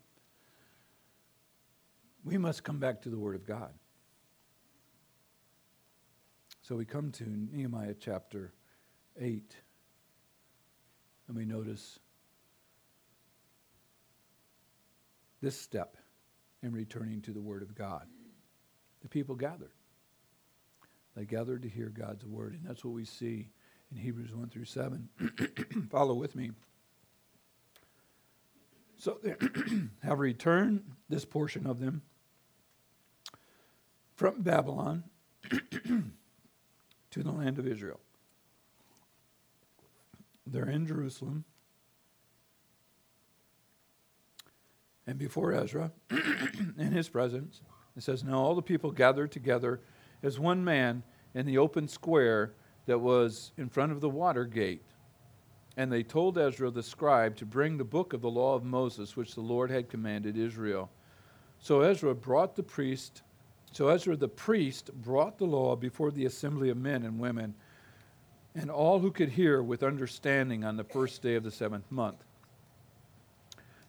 we 2.25 2.37
must 2.37 2.63
come 2.65 2.79
back 2.79 3.01
to 3.03 3.09
the 3.09 3.19
Word 3.19 3.35
of 3.35 3.47
God. 3.47 3.73
So 6.63 6.77
we 6.77 6.85
come 6.85 7.11
to 7.13 7.25
Nehemiah 7.27 7.95
chapter 7.99 8.53
8, 9.19 9.57
and 11.27 11.37
we 11.37 11.45
notice 11.45 11.99
this 15.41 15.59
step 15.59 15.97
in 16.63 16.73
returning 16.73 17.23
to 17.23 17.33
the 17.33 17.41
Word 17.41 17.63
of 17.63 17.75
God. 17.75 18.07
The 19.01 19.09
people 19.09 19.35
gathered. 19.35 19.73
They 21.17 21.25
gathered 21.25 21.63
to 21.63 21.69
hear 21.69 21.89
God's 21.89 22.25
word, 22.25 22.55
and 22.55 22.65
that's 22.65 22.85
what 22.85 22.95
we 22.95 23.05
see 23.05 23.49
in 23.91 23.97
Hebrews 23.97 24.35
1 24.35 24.49
through 24.49 24.65
7. 24.65 25.09
Follow 25.91 26.15
with 26.15 26.37
me. 26.37 26.53
So 28.97 29.19
they 29.23 29.35
have 30.03 30.19
returned 30.19 30.85
this 31.09 31.25
portion 31.25 31.67
of 31.67 31.81
them 31.81 32.03
from 34.15 34.43
Babylon 34.43 35.05
to 35.51 37.23
the 37.23 37.33
land 37.33 37.59
of 37.59 37.67
Israel. 37.67 38.01
They're 40.47 40.69
in 40.69 40.87
Jerusalem. 40.87 41.45
and 45.11 45.19
before 45.19 45.53
Ezra, 45.53 45.91
in 46.79 46.93
his 46.93 47.09
presence, 47.09 47.63
it 47.97 48.05
says, 48.05 48.23
Now 48.23 48.39
all 48.39 48.55
the 48.55 48.63
people 48.63 48.93
gathered 48.93 49.33
together 49.33 49.81
as 50.23 50.39
one 50.39 50.65
man 50.65 51.03
in 51.35 51.47
the 51.47 51.59
open 51.59 51.89
square 51.89 52.53
that 52.87 52.99
was 52.99 53.53
in 53.57 53.69
front 53.69 53.93
of 53.93 54.01
the 54.01 54.09
water 54.09 54.45
gate. 54.45 54.83
And 55.77 55.91
they 55.91 56.03
told 56.03 56.37
Ezra 56.37 56.71
the 56.71 56.83
scribe 56.83 57.37
to 57.37 57.47
bring 57.47 57.77
the 57.77 57.85
book 57.85 58.13
of 58.13 58.21
the 58.21 58.31
law 58.31 58.55
of 58.55 58.65
Moses, 58.65 59.17
which 59.17 59.35
the 59.35 59.41
Lord 59.41 59.71
had 59.71 59.89
commanded 59.89 60.37
Israel. 60.37 60.91
So 61.61 61.83
Ezra 61.83 62.15
brought 62.15 62.57
the 62.57 62.63
priest, 62.63 63.23
so 63.73 63.89
Ezra 63.89 64.17
the 64.17 64.29
priest 64.29 64.93
brought 64.93 65.39
the 65.39 65.45
law 65.45 65.77
before 65.77 66.11
the 66.11 66.27
assembly 66.27 66.71
of 66.71 66.77
men 66.77 67.05
and 67.05 67.19
women, 67.19 67.55
and 68.55 68.71
all 68.71 68.99
who 68.99 69.13
could 69.13 69.29
hear 69.29 69.63
with 69.63 69.83
understanding 69.83 70.65
on 70.65 70.77
the 70.77 70.85
first 70.85 71.23
day 71.23 71.37
of 71.37 71.45
the 71.45 71.51
seventh 71.51 71.91
month. 71.91 72.25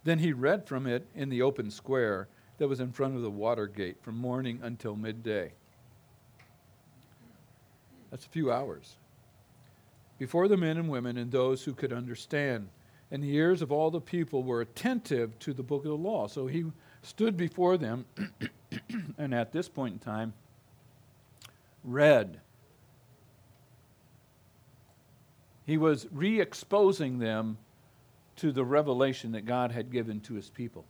Then 0.04 0.20
he 0.20 0.34
read 0.34 0.68
from 0.68 0.86
it 0.86 1.08
in 1.16 1.30
the 1.30 1.42
open 1.42 1.72
square 1.72 2.28
that 2.58 2.68
was 2.68 2.80
in 2.80 2.92
front 2.92 3.16
of 3.16 3.22
the 3.22 3.32
water 3.32 3.68
gate 3.68 3.98
from 4.02 4.18
morning 4.18 4.60
until 4.62 4.96
midday. 4.96 5.54
That's 8.12 8.26
a 8.26 8.30
few 8.30 8.52
hours. 8.52 8.98
Before 10.20 10.48
the 10.48 10.58
men 10.58 10.78
and 10.78 10.90
women 10.90 11.18
and 11.18 11.32
those 11.32 11.64
who 11.64 11.74
could 11.74 11.94
understand. 11.94 12.70
And 13.10 13.24
the 13.24 13.34
ears 13.36 13.62
of 13.62 13.72
all 13.72 13.90
the 13.90 14.00
people 14.00 14.44
were 14.44 14.62
attentive 14.62 15.40
to 15.40 15.54
the 15.54 15.64
book 15.64 15.84
of 15.84 15.90
the 15.90 15.98
law. 15.98 16.28
So 16.28 16.46
he 16.48 16.66
stood 17.02 17.36
before 17.36 17.78
them, 17.78 18.06
and 19.18 19.34
at 19.34 19.52
this 19.52 19.68
point 19.68 19.94
in 19.94 20.00
time, 20.00 20.34
read. 21.84 22.40
He 25.66 25.78
was 25.78 26.08
re 26.12 26.40
exposing 26.40 27.20
them 27.20 27.58
to 28.38 28.52
the 28.52 28.64
revelation 28.64 29.32
that 29.34 29.46
God 29.46 29.72
had 29.72 29.92
given 29.92 30.20
to 30.22 30.36
his 30.36 30.50
people. 30.50 30.86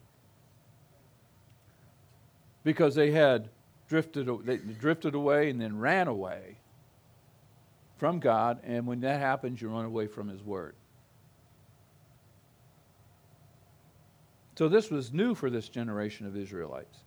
Because 2.64 2.94
they 2.94 3.12
had 3.12 3.50
drifted, 3.88 4.28
they 4.46 4.58
drifted 4.58 5.16
away 5.16 5.50
and 5.50 5.60
then 5.60 5.80
ran 5.80 6.08
away 6.08 6.58
from 8.02 8.18
God, 8.18 8.60
and 8.64 8.88
when 8.88 9.02
that 9.02 9.20
happens, 9.20 9.62
you 9.62 9.70
run 9.70 9.86
away 9.86 10.08
from 10.08 10.28
His 10.28 10.42
Word. 10.42 10.74
So 14.58 14.68
this 14.68 14.90
was 14.90 15.14
new 15.14 15.36
for 15.36 15.52
this 15.52 15.70
generation 15.70 16.26
of 16.26 16.36
Israelites. 16.36 16.98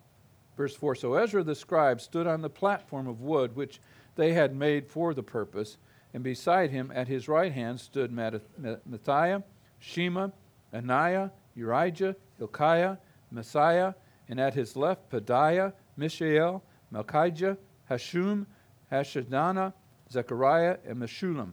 Verse 0.57 0.77
4 0.77 0.95
So 0.95 1.15
Ezra 1.15 1.43
the 1.43 1.57
scribe 1.57 2.01
stood 2.01 2.29
on 2.29 2.43
the 2.43 2.49
platform 2.49 3.09
of 3.09 3.23
wood 3.23 3.57
which 3.57 3.81
they 4.15 4.35
had 4.35 4.55
made 4.55 4.87
for 4.87 5.15
the 5.15 5.23
purpose, 5.25 5.79
and 6.13 6.23
beside 6.23 6.71
him 6.71 6.93
at 6.95 7.09
his 7.09 7.27
right 7.27 7.51
hand 7.51 7.81
stood 7.81 8.13
Mattithiah, 8.13 9.43
Shema, 9.81 10.29
Ananiah, 10.73 11.33
Urijah, 11.59 12.15
Hilkiah, 12.39 12.99
Maaseiah, 13.35 13.97
and 14.29 14.39
at 14.39 14.55
his 14.55 14.77
left 14.77 15.11
Pedaiah, 15.11 15.73
Mishael, 15.97 16.63
Malchijah, 16.93 17.59
Hashum, 17.91 18.47
Hashbadana, 18.93 19.73
Zechariah, 20.14 20.78
and 20.87 20.99
Meshullam. 20.99 21.52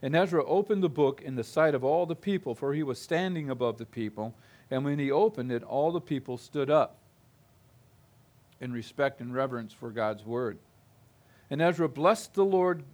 And 0.00 0.14
Ezra 0.14 0.44
opened 0.44 0.82
the 0.82 0.88
book 0.88 1.22
in 1.22 1.34
the 1.34 1.44
sight 1.44 1.74
of 1.74 1.84
all 1.84 2.06
the 2.06 2.16
people, 2.16 2.54
for 2.54 2.72
he 2.72 2.82
was 2.82 3.00
standing 3.00 3.50
above 3.50 3.78
the 3.78 3.86
people. 3.86 4.34
And 4.70 4.84
when 4.84 4.98
he 4.98 5.10
opened 5.10 5.50
it, 5.50 5.62
all 5.62 5.90
the 5.90 6.00
people 6.00 6.38
stood 6.38 6.70
up 6.70 6.98
in 8.60 8.72
respect 8.72 9.20
and 9.20 9.34
reverence 9.34 9.72
for 9.72 9.90
God's 9.90 10.24
word. 10.24 10.58
And 11.50 11.60
Ezra 11.60 11.88
blessed 11.88 12.34
the 12.34 12.44
Lord, 12.44 12.84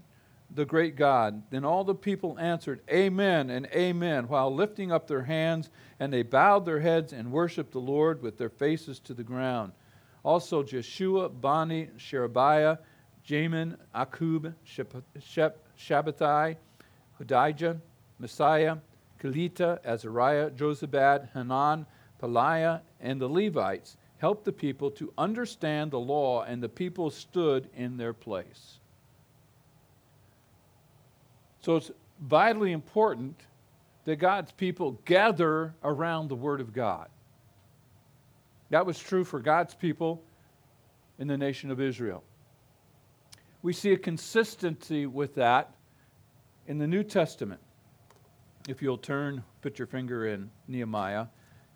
the 0.55 0.65
great 0.65 0.97
God. 0.97 1.43
Then 1.51 1.65
all 1.65 1.85
the 1.85 1.95
people 1.95 2.39
answered, 2.39 2.81
Amen 2.91 3.51
and 3.51 3.67
Amen, 3.67 4.29
while 4.29 4.55
lifting 4.55 4.91
up 4.91 5.07
their 5.07 5.25
hands, 5.25 5.69
and 6.01 6.13
they 6.13 6.23
bowed 6.23 6.65
their 6.65 6.81
heads 6.81 7.13
and 7.13 7.33
worshiped 7.33 7.73
the 7.73 7.81
Lord 7.81 8.23
with 8.23 8.39
their 8.39 8.49
faces 8.49 8.99
to 9.01 9.15
the 9.15 9.25
ground. 9.25 9.73
Also 10.23 10.63
Jeshua, 10.63 11.29
Bani, 11.29 11.91
Sherebiah, 11.99 12.79
Jamin, 13.27 13.77
Akkub, 13.95 14.55
Shabbethai, 15.79 16.57
Hodijah, 17.21 17.81
Maaseiah, 18.21 18.81
Kelita, 19.19 19.79
Azariah, 19.85 20.51
Jozabad, 20.51 21.31
Hanan, 21.33 21.87
Pelaiah, 22.23 22.81
and 23.01 23.21
the 23.21 23.29
Levites 23.29 23.97
helped 24.19 24.45
the 24.45 24.53
people 24.53 24.91
to 24.91 25.13
understand 25.17 25.91
the 25.91 25.99
law, 25.99 26.43
and 26.43 26.63
the 26.63 26.69
people 26.69 27.11
stood 27.11 27.69
in 27.77 27.97
their 27.97 28.13
place. 28.13 28.79
So 31.61 31.77
it's 31.77 31.91
vitally 32.21 32.73
important 32.73 33.41
that 34.05 34.17
God's 34.17 34.53
people 34.53 35.01
gather 35.07 35.75
around 35.83 36.29
the 36.29 36.35
Word 36.35 36.61
of 36.61 36.75
God. 36.75 37.09
That 38.69 38.85
was 38.85 38.99
true 38.99 39.25
for 39.25 39.41
God's 39.41 39.75
people 39.75 40.23
in 41.19 41.27
the 41.27 41.39
nation 41.39 41.71
of 41.71 41.81
Israel 41.81 42.23
we 43.65 43.73
see 43.73 43.95
a 43.95 43.97
consistency 43.97 45.07
with 45.07 45.37
that 45.37 45.73
in 46.67 46.77
the 46.77 46.87
New 46.87 47.03
Testament. 47.03 47.63
If 48.69 48.83
you'll 48.83 48.99
turn, 48.99 49.43
put 49.63 49.79
your 49.79 49.87
finger 49.87 50.27
in 50.27 50.51
Nehemiah, 50.69 51.29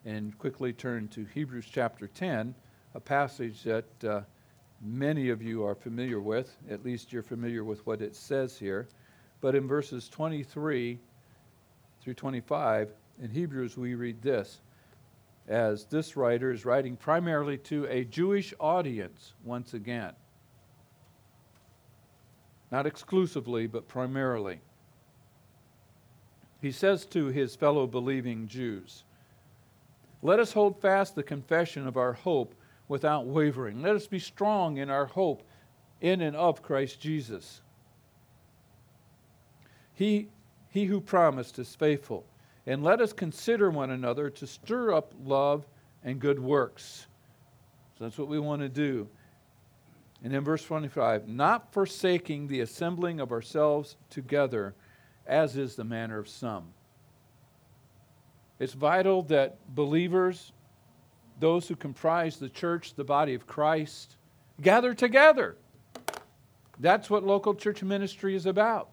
and 0.04 0.36
quickly 0.36 0.74
turn 0.74 1.08
to 1.08 1.24
Hebrews 1.24 1.64
chapter 1.72 2.06
10, 2.06 2.54
a 2.94 3.00
passage 3.00 3.62
that 3.62 4.04
uh, 4.04 4.20
many 4.82 5.30
of 5.30 5.40
you 5.40 5.64
are 5.64 5.74
familiar 5.74 6.20
with. 6.20 6.54
At 6.68 6.84
least 6.84 7.10
you're 7.10 7.22
familiar 7.22 7.64
with 7.64 7.86
what 7.86 8.02
it 8.02 8.14
says 8.14 8.58
here. 8.58 8.86
But 9.40 9.54
in 9.54 9.66
verses 9.66 10.10
23 10.10 10.98
through 12.02 12.14
25, 12.14 12.90
in 13.22 13.30
Hebrews, 13.30 13.78
we 13.78 13.94
read 13.94 14.20
this 14.20 14.60
as 15.48 15.86
this 15.86 16.18
writer 16.18 16.52
is 16.52 16.66
writing 16.66 16.98
primarily 16.98 17.56
to 17.56 17.86
a 17.86 18.04
Jewish 18.04 18.52
audience 18.60 19.32
once 19.42 19.72
again 19.72 20.12
not 22.70 22.86
exclusively, 22.86 23.66
but 23.66 23.88
primarily. 23.88 24.60
He 26.60 26.72
says 26.72 27.06
to 27.06 27.26
his 27.26 27.54
fellow 27.54 27.86
believing 27.86 28.48
Jews, 28.48 29.04
Let 30.22 30.40
us 30.40 30.52
hold 30.52 30.80
fast 30.80 31.14
the 31.14 31.22
confession 31.22 31.86
of 31.86 31.96
our 31.96 32.12
hope 32.12 32.54
without 32.88 33.26
wavering. 33.26 33.82
Let 33.82 33.96
us 33.96 34.06
be 34.06 34.18
strong 34.18 34.78
in 34.78 34.90
our 34.90 35.06
hope 35.06 35.42
in 36.00 36.20
and 36.20 36.36
of 36.36 36.62
Christ 36.62 37.00
Jesus. 37.00 37.60
He, 39.94 40.28
he 40.68 40.84
who 40.84 41.00
promised 41.00 41.58
is 41.58 41.74
faithful. 41.74 42.24
And 42.66 42.82
let 42.82 43.00
us 43.00 43.12
consider 43.14 43.70
one 43.70 43.90
another 43.90 44.28
to 44.30 44.46
stir 44.46 44.92
up 44.92 45.14
love 45.24 45.66
and 46.04 46.20
good 46.20 46.38
works. 46.38 47.06
So 47.98 48.04
that's 48.04 48.18
what 48.18 48.28
we 48.28 48.38
want 48.38 48.60
to 48.62 48.68
do. 48.68 49.08
And 50.22 50.34
in 50.34 50.42
verse 50.42 50.64
25, 50.64 51.28
not 51.28 51.72
forsaking 51.72 52.48
the 52.48 52.60
assembling 52.60 53.20
of 53.20 53.30
ourselves 53.30 53.96
together, 54.10 54.74
as 55.26 55.56
is 55.56 55.76
the 55.76 55.84
manner 55.84 56.18
of 56.18 56.28
some. 56.28 56.64
It's 58.58 58.72
vital 58.72 59.22
that 59.24 59.58
believers, 59.74 60.52
those 61.38 61.68
who 61.68 61.76
comprise 61.76 62.38
the 62.38 62.48
church, 62.48 62.94
the 62.94 63.04
body 63.04 63.34
of 63.34 63.46
Christ, 63.46 64.16
gather 64.60 64.92
together. 64.92 65.56
That's 66.80 67.08
what 67.08 67.22
local 67.24 67.54
church 67.54 67.82
ministry 67.82 68.34
is 68.34 68.46
about. 68.46 68.90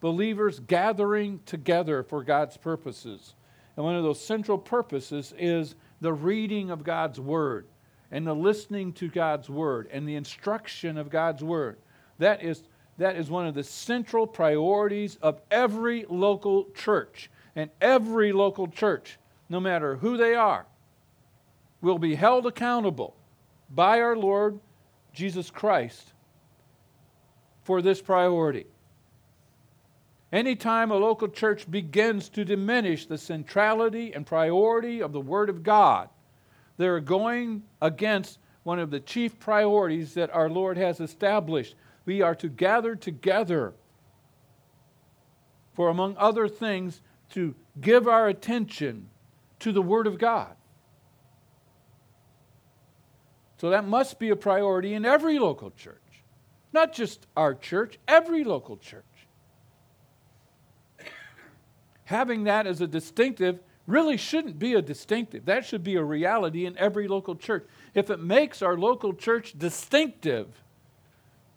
Believers 0.00 0.60
gathering 0.60 1.40
together 1.44 2.02
for 2.02 2.24
God's 2.24 2.56
purposes. 2.56 3.34
And 3.76 3.84
one 3.84 3.96
of 3.96 4.02
those 4.02 4.24
central 4.24 4.56
purposes 4.56 5.34
is 5.38 5.74
the 6.00 6.12
reading 6.12 6.70
of 6.70 6.84
God's 6.84 7.20
Word 7.20 7.66
and 8.14 8.24
the 8.24 8.32
listening 8.32 8.92
to 8.92 9.08
God's 9.08 9.50
word 9.50 9.88
and 9.90 10.08
the 10.08 10.14
instruction 10.14 10.96
of 10.96 11.10
God's 11.10 11.42
word. 11.42 11.78
That 12.18 12.44
is, 12.44 12.62
that 12.96 13.16
is 13.16 13.28
one 13.28 13.48
of 13.48 13.54
the 13.54 13.64
central 13.64 14.24
priorities 14.24 15.18
of 15.20 15.40
every 15.50 16.06
local 16.08 16.70
church. 16.76 17.28
And 17.56 17.70
every 17.80 18.32
local 18.32 18.68
church, 18.68 19.18
no 19.48 19.58
matter 19.58 19.96
who 19.96 20.16
they 20.16 20.36
are, 20.36 20.64
will 21.80 21.98
be 21.98 22.14
held 22.14 22.46
accountable 22.46 23.16
by 23.68 24.00
our 24.00 24.16
Lord 24.16 24.60
Jesus 25.12 25.50
Christ 25.50 26.12
for 27.64 27.82
this 27.82 28.00
priority. 28.00 28.66
Anytime 30.32 30.92
a 30.92 30.96
local 30.96 31.26
church 31.26 31.68
begins 31.68 32.28
to 32.28 32.44
diminish 32.44 33.06
the 33.06 33.18
centrality 33.18 34.14
and 34.14 34.24
priority 34.24 35.02
of 35.02 35.12
the 35.12 35.20
Word 35.20 35.50
of 35.50 35.64
God, 35.64 36.10
they're 36.76 37.00
going 37.00 37.62
against 37.80 38.38
one 38.62 38.78
of 38.78 38.90
the 38.90 39.00
chief 39.00 39.38
priorities 39.38 40.14
that 40.14 40.34
our 40.34 40.48
Lord 40.48 40.76
has 40.76 41.00
established. 41.00 41.74
We 42.04 42.22
are 42.22 42.34
to 42.36 42.48
gather 42.48 42.96
together 42.96 43.74
for, 45.74 45.88
among 45.88 46.16
other 46.16 46.48
things, 46.48 47.00
to 47.30 47.54
give 47.80 48.08
our 48.08 48.28
attention 48.28 49.08
to 49.60 49.72
the 49.72 49.82
Word 49.82 50.06
of 50.06 50.18
God. 50.18 50.54
So 53.58 53.70
that 53.70 53.86
must 53.86 54.18
be 54.18 54.30
a 54.30 54.36
priority 54.36 54.94
in 54.94 55.04
every 55.04 55.38
local 55.38 55.70
church, 55.70 55.96
not 56.72 56.92
just 56.92 57.26
our 57.36 57.54
church, 57.54 57.98
every 58.06 58.44
local 58.44 58.76
church. 58.76 59.04
Having 62.04 62.44
that 62.44 62.66
as 62.66 62.80
a 62.80 62.86
distinctive 62.86 63.60
really 63.86 64.16
shouldn't 64.16 64.58
be 64.58 64.74
a 64.74 64.82
distinctive. 64.82 65.44
That 65.44 65.64
should 65.64 65.84
be 65.84 65.96
a 65.96 66.02
reality 66.02 66.66
in 66.66 66.76
every 66.78 67.08
local 67.08 67.36
church. 67.36 67.66
If 67.94 68.10
it 68.10 68.20
makes 68.20 68.62
our 68.62 68.76
local 68.76 69.14
church 69.14 69.54
distinctive, 69.58 70.62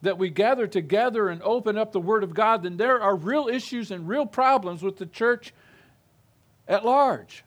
that 0.01 0.17
we 0.17 0.29
gather 0.29 0.67
together 0.67 1.29
and 1.29 1.41
open 1.41 1.77
up 1.77 1.91
the 1.91 1.99
Word 1.99 2.23
of 2.23 2.33
God, 2.33 2.63
then 2.63 2.77
there 2.77 3.01
are 3.01 3.15
real 3.15 3.47
issues 3.47 3.91
and 3.91 4.07
real 4.07 4.25
problems 4.25 4.83
with 4.83 4.97
the 4.97 5.05
church 5.05 5.53
at 6.67 6.85
large. 6.85 7.43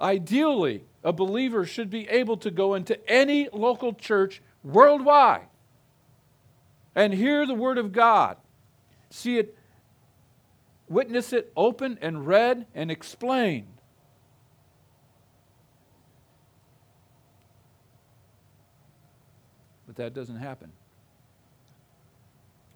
Ideally, 0.00 0.84
a 1.02 1.12
believer 1.12 1.64
should 1.64 1.90
be 1.90 2.08
able 2.08 2.36
to 2.38 2.50
go 2.50 2.74
into 2.74 2.98
any 3.10 3.48
local 3.52 3.92
church 3.92 4.40
worldwide 4.62 5.48
and 6.94 7.12
hear 7.12 7.46
the 7.46 7.54
Word 7.54 7.78
of 7.78 7.92
God, 7.92 8.36
see 9.10 9.38
it, 9.38 9.56
witness 10.90 11.32
it 11.32 11.50
open 11.56 11.98
and 12.02 12.26
read 12.26 12.66
and 12.74 12.90
explained. 12.90 13.68
But 19.86 19.96
that 19.96 20.12
doesn't 20.12 20.36
happen. 20.36 20.70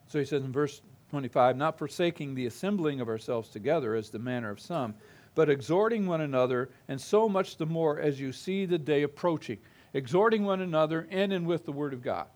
So 0.08 0.18
he 0.18 0.24
says 0.24 0.44
in 0.44 0.52
verse 0.52 0.80
25, 1.10 1.56
not 1.56 1.78
forsaking 1.78 2.34
the 2.34 2.46
assembling 2.46 3.00
of 3.00 3.08
ourselves 3.08 3.48
together 3.50 3.94
as 3.94 4.10
the 4.10 4.18
manner 4.18 4.50
of 4.50 4.60
some, 4.60 4.94
but 5.34 5.50
exhorting 5.50 6.06
one 6.06 6.20
another, 6.20 6.70
and 6.88 7.00
so 7.00 7.28
much 7.28 7.56
the 7.56 7.66
more 7.66 7.98
as 7.98 8.20
you 8.20 8.32
see 8.32 8.64
the 8.64 8.78
day 8.78 9.02
approaching. 9.02 9.58
Exhorting 9.92 10.44
one 10.44 10.60
another 10.60 11.06
in 11.10 11.32
and 11.32 11.46
with 11.46 11.64
the 11.64 11.72
Word 11.72 11.92
of 11.92 12.02
God. 12.02 12.26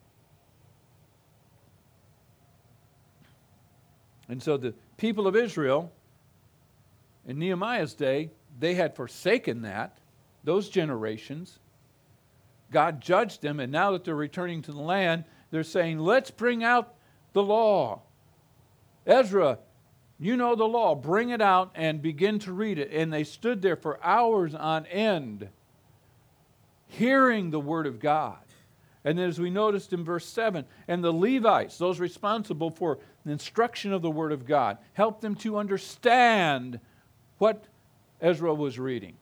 And 4.28 4.42
so 4.42 4.56
the 4.56 4.75
people 4.97 5.26
of 5.26 5.37
Israel 5.37 5.92
in 7.26 7.38
Nehemiah's 7.38 7.94
day, 7.94 8.30
they 8.58 8.75
had 8.75 8.97
forsaken 8.97 9.62
that, 9.62 9.99
those 10.44 10.68
generations. 10.68 11.58
God 12.70 13.00
judged 13.00 13.42
them, 13.42 13.61
and 13.61 13.73
now 13.73 13.92
that 13.92 14.04
they're 14.04 14.14
returning 14.14 14.62
to 14.62 14.73
the 14.73 14.80
land, 14.80 15.25
they're 15.50 15.64
saying, 15.64 15.99
let's 15.99 16.30
bring 16.30 16.62
out 16.62 16.94
the 17.32 17.42
law. 17.42 18.02
Ezra, 19.06 19.58
you 20.18 20.37
know 20.37 20.54
the 20.54 20.64
law, 20.64 20.94
bring 20.94 21.30
it 21.30 21.40
out 21.40 21.70
and 21.75 22.02
begin 22.02 22.38
to 22.40 22.52
read 22.52 22.78
it. 22.78 22.90
And 22.92 23.12
they 23.12 23.25
stood 23.25 23.62
there 23.62 23.76
for 23.76 24.04
hours 24.04 24.54
on 24.54 24.85
end, 24.87 25.49
hearing 26.87 27.50
the 27.50 27.61
word 27.61 27.87
of 27.87 28.00
God. 28.00 28.38
And 29.04 29.18
as 29.20 29.38
we 29.38 29.49
noticed 29.49 29.92
in 29.92 30.04
verse 30.04 30.26
7, 30.26 30.64
and 30.88 31.04
the 31.04 31.12
Levites, 31.12 31.78
those 31.78 32.00
responsible 32.00 32.70
for 32.70 32.99
the 33.28 33.32
instruction 33.32 33.92
of 33.92 34.02
the 34.02 34.11
Word 34.11 34.32
of 34.32 34.47
God, 34.47 34.78
helped 34.94 35.20
them 35.20 35.35
to 35.37 35.58
understand 35.58 36.80
what 37.38 37.64
Ezra 38.20 38.54
was 38.54 38.78
reading. 38.78 39.16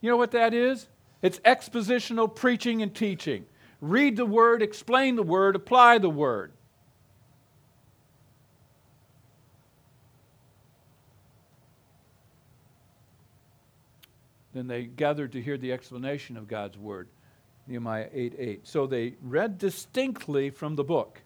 You 0.00 0.10
know 0.10 0.16
what 0.16 0.30
that 0.32 0.54
is? 0.54 0.88
It's 1.22 1.38
expositional 1.40 2.34
preaching 2.34 2.82
and 2.82 2.94
teaching. 2.94 3.44
Read 3.80 4.16
the 4.16 4.26
Word, 4.26 4.62
explain 4.62 5.16
the 5.16 5.22
Word, 5.22 5.56
apply 5.56 5.98
the 5.98 6.10
Word. 6.10 6.52
Then 14.52 14.66
they 14.66 14.84
gathered 14.84 15.32
to 15.32 15.42
hear 15.42 15.56
the 15.56 15.72
explanation 15.72 16.36
of 16.36 16.48
God's 16.48 16.76
Word. 16.76 17.08
Nehemiah 17.66 18.08
8 18.12 18.34
8. 18.36 18.66
So 18.66 18.86
they 18.86 19.14
read 19.22 19.58
distinctly 19.58 20.50
from 20.50 20.74
the 20.74 20.82
book. 20.82 21.22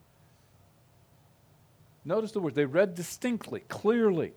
Notice 2.05 2.33
the 2.33 2.41
words. 2.41 2.55
They 2.57 2.67
read 2.67 2.95
distinctly, 2.95 3.61
clearly 3.69 4.33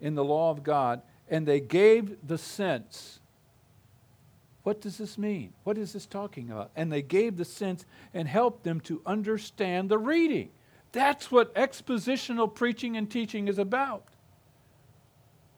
in 0.00 0.14
the 0.14 0.24
law 0.24 0.50
of 0.50 0.62
God, 0.62 1.02
and 1.28 1.46
they 1.46 1.60
gave 1.60 2.26
the 2.26 2.38
sense. 2.38 3.20
What 4.64 4.80
does 4.80 4.98
this 4.98 5.16
mean? 5.18 5.52
What 5.62 5.78
is 5.78 5.92
this 5.92 6.06
talking 6.06 6.50
about? 6.50 6.70
And 6.74 6.90
they 6.90 7.02
gave 7.02 7.36
the 7.36 7.44
sense 7.44 7.84
and 8.12 8.26
helped 8.26 8.64
them 8.64 8.80
to 8.82 9.02
understand 9.06 9.88
the 9.88 9.98
reading. 9.98 10.50
That's 10.92 11.30
what 11.30 11.54
expositional 11.54 12.52
preaching 12.52 12.96
and 12.96 13.10
teaching 13.10 13.46
is 13.48 13.58
about. 13.58 14.04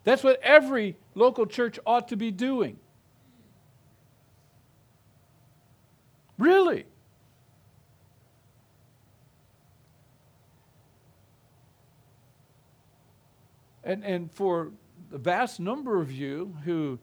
That's 0.04 0.22
what 0.22 0.40
every 0.42 0.96
local 1.14 1.46
church 1.46 1.78
ought 1.86 2.08
to 2.08 2.16
be 2.16 2.30
doing. 2.30 2.78
Really? 6.38 6.86
And, 13.86 14.04
and 14.04 14.30
for 14.32 14.72
the 15.10 15.16
vast 15.16 15.60
number 15.60 16.02
of 16.02 16.10
you 16.10 16.56
who 16.64 16.98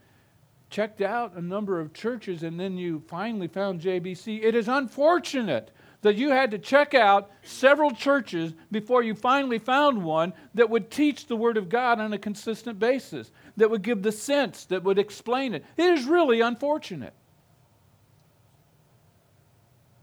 checked 0.70 1.02
out 1.02 1.36
a 1.36 1.42
number 1.42 1.80
of 1.80 1.94
churches 1.94 2.44
and 2.44 2.60
then 2.60 2.78
you 2.78 3.02
finally 3.08 3.48
found 3.48 3.80
JBC, 3.80 4.44
it 4.44 4.54
is 4.54 4.68
unfortunate 4.68 5.72
that 6.02 6.18
you 6.18 6.32
had 6.32 6.52
to 6.52 6.60
check 6.60 6.94
out 6.94 7.32
several 7.42 7.92
churches 7.92 8.54
before 8.70 9.02
you 9.02 9.16
finally 9.16 9.60
found 9.60 10.04
one 10.04 10.34
that 10.54 10.70
would 10.70 10.92
teach 10.92 11.28
the 11.28 11.38
Word 11.38 11.56
of 11.56 11.70
God 11.70 12.02
on 12.02 12.12
a 12.12 12.18
consistent 12.18 12.78
basis, 12.78 13.32
that 13.56 13.72
would 13.72 13.82
give 13.82 14.04
the 14.04 14.12
sense, 14.12 14.66
that 14.66 14.84
would 14.84 15.00
explain 15.00 15.54
it. 15.54 15.64
It 15.78 15.86
is 15.86 16.04
really 16.04 16.42
unfortunate 16.42 17.14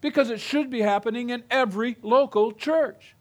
because 0.01 0.31
it 0.31 0.41
should 0.41 0.71
be 0.71 0.81
happening 0.81 1.29
in 1.29 1.45
every 1.51 1.99
local 2.01 2.53
church. 2.53 3.15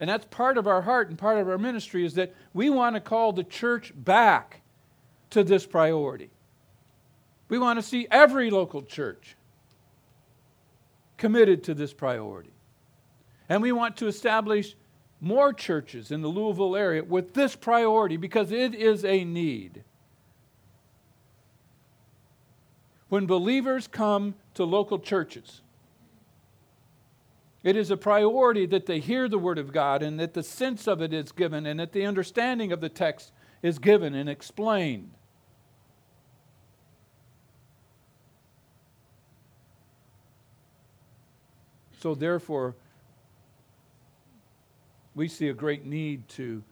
And 0.00 0.08
that's 0.08 0.24
part 0.26 0.58
of 0.58 0.66
our 0.66 0.82
heart 0.82 1.08
and 1.08 1.18
part 1.18 1.38
of 1.38 1.48
our 1.48 1.58
ministry 1.58 2.04
is 2.04 2.14
that 2.14 2.34
we 2.54 2.70
want 2.70 2.96
to 2.96 3.00
call 3.00 3.32
the 3.32 3.44
church 3.44 3.92
back 3.94 4.60
to 5.30 5.42
this 5.42 5.66
priority. 5.66 6.30
We 7.48 7.58
want 7.58 7.78
to 7.78 7.82
see 7.82 8.06
every 8.10 8.50
local 8.50 8.82
church 8.82 9.36
committed 11.16 11.64
to 11.64 11.74
this 11.74 11.92
priority. 11.92 12.52
And 13.48 13.62
we 13.62 13.72
want 13.72 13.96
to 13.96 14.06
establish 14.06 14.76
more 15.20 15.52
churches 15.52 16.12
in 16.12 16.22
the 16.22 16.28
Louisville 16.28 16.76
area 16.76 17.02
with 17.02 17.34
this 17.34 17.56
priority 17.56 18.16
because 18.16 18.52
it 18.52 18.74
is 18.74 19.04
a 19.04 19.24
need. 19.24 19.82
when 23.08 23.26
believers 23.26 23.86
come 23.88 24.34
to 24.54 24.64
local 24.64 24.98
churches, 24.98 25.62
it 27.68 27.76
is 27.76 27.90
a 27.90 27.98
priority 27.98 28.64
that 28.64 28.86
they 28.86 28.98
hear 28.98 29.28
the 29.28 29.38
Word 29.38 29.58
of 29.58 29.74
God 29.74 30.02
and 30.02 30.18
that 30.18 30.32
the 30.32 30.42
sense 30.42 30.86
of 30.86 31.02
it 31.02 31.12
is 31.12 31.32
given 31.32 31.66
and 31.66 31.78
that 31.78 31.92
the 31.92 32.06
understanding 32.06 32.72
of 32.72 32.80
the 32.80 32.88
text 32.88 33.30
is 33.62 33.78
given 33.78 34.14
and 34.14 34.26
explained. 34.26 35.10
So, 42.00 42.14
therefore, 42.14 42.74
we 45.14 45.28
see 45.28 45.48
a 45.48 45.52
great 45.52 45.84
need 45.84 46.26
to 46.30 46.62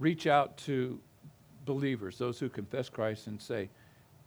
reach 0.00 0.26
out 0.26 0.56
to 0.56 0.98
believers, 1.64 2.18
those 2.18 2.40
who 2.40 2.48
confess 2.48 2.88
Christ, 2.88 3.28
and 3.28 3.40
say, 3.40 3.70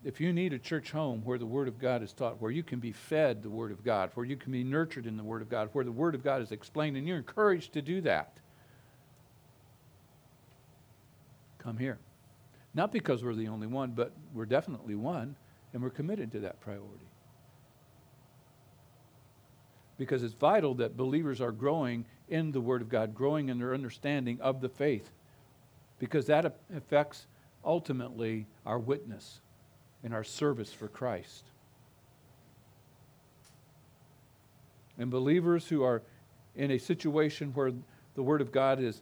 if 0.06 0.22
you 0.22 0.32
need 0.32 0.54
a 0.54 0.60
church 0.60 0.92
home 0.92 1.22
where 1.26 1.40
the 1.40 1.48
Word 1.48 1.68
of 1.68 1.80
God 1.80 2.04
is 2.04 2.14
taught, 2.14 2.40
where 2.40 2.52
you 2.52 2.62
can 2.62 2.80
be 2.80 2.92
fed 2.92 3.42
the 3.42 3.50
Word 3.50 3.72
of 3.72 3.84
God, 3.84 4.12
where 4.14 4.26
you 4.26 4.38
can 4.38 4.52
be 4.52 4.64
nurtured 4.64 5.08
in 5.08 5.18
the 5.18 5.24
Word 5.24 5.42
of 5.42 5.50
God, 5.50 5.70
where 5.74 5.84
the 5.84 5.92
Word 5.92 6.14
of 6.14 6.24
God 6.24 6.44
is 6.44 6.52
explained, 6.52 6.96
and 6.96 7.08
you're 7.08 7.18
encouraged 7.18 7.74
to 7.74 7.82
do 7.82 8.02
that, 8.02 8.38
come 11.58 11.76
here. 11.76 11.98
Not 12.76 12.92
because 12.92 13.24
we're 13.24 13.34
the 13.34 13.48
only 13.48 13.66
one, 13.66 13.92
but 13.92 14.14
we're 14.32 14.46
definitely 14.46 14.94
one, 14.94 15.36
and 15.74 15.82
we're 15.82 15.90
committed 15.90 16.32
to 16.34 16.40
that 16.42 16.62
priority. 16.62 17.10
Because 19.98 20.22
it's 20.22 20.36
vital 20.36 20.76
that 20.76 20.96
believers 20.96 21.42
are 21.42 21.52
growing 21.52 22.06
in 22.30 22.52
the 22.52 22.62
Word 22.62 22.84
of 22.84 22.90
God, 22.90 23.16
growing 23.16 23.50
in 23.50 23.58
their 23.58 23.74
understanding 23.74 24.40
of 24.40 24.62
the 24.62 24.70
faith, 24.70 25.10
because 25.98 26.28
that 26.28 26.46
affects 26.76 27.26
ultimately 27.64 28.46
our 28.68 28.78
witness 28.78 29.40
in 30.06 30.14
our 30.14 30.24
service 30.24 30.72
for 30.72 30.88
Christ. 30.88 31.44
And 35.00 35.10
believers 35.10 35.68
who 35.68 35.84
are 35.84 36.04
in 36.56 36.72
a 36.72 36.78
situation 36.78 37.52
where 37.54 37.74
the 38.14 38.24
Word 38.24 38.40
of 38.40 38.52
God 38.52 38.80
is 38.80 39.02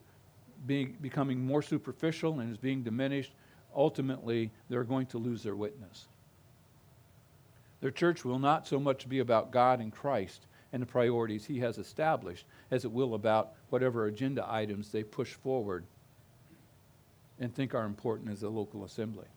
being, 0.65 0.97
becoming 1.01 1.45
more 1.45 1.61
superficial 1.61 2.39
and 2.39 2.49
is 2.49 2.57
being 2.57 2.83
diminished, 2.83 3.33
ultimately 3.75 4.49
they're 4.69 4.85
going 4.85 5.05
to 5.07 5.17
lose 5.17 5.43
their 5.43 5.57
witness. 5.57 6.07
Their 7.81 7.91
church 7.91 8.23
will 8.23 8.39
not 8.39 8.65
so 8.65 8.79
much 8.79 9.09
be 9.09 9.19
about 9.19 9.51
God 9.51 9.81
and 9.81 9.91
Christ 9.91 10.47
and 10.71 10.81
the 10.81 10.87
priorities 10.87 11.45
He 11.45 11.59
has 11.59 11.77
established 11.77 12.45
as 12.71 12.85
it 12.85 12.91
will 12.91 13.13
about 13.13 13.51
whatever 13.69 14.05
agenda 14.05 14.45
items 14.49 14.89
they 14.89 15.03
push 15.03 15.33
forward 15.33 15.83
and 17.39 17.53
think 17.53 17.75
are 17.75 17.85
important 17.85 18.31
as 18.31 18.43
a 18.43 18.49
local 18.49 18.85
assembly. 18.85 19.27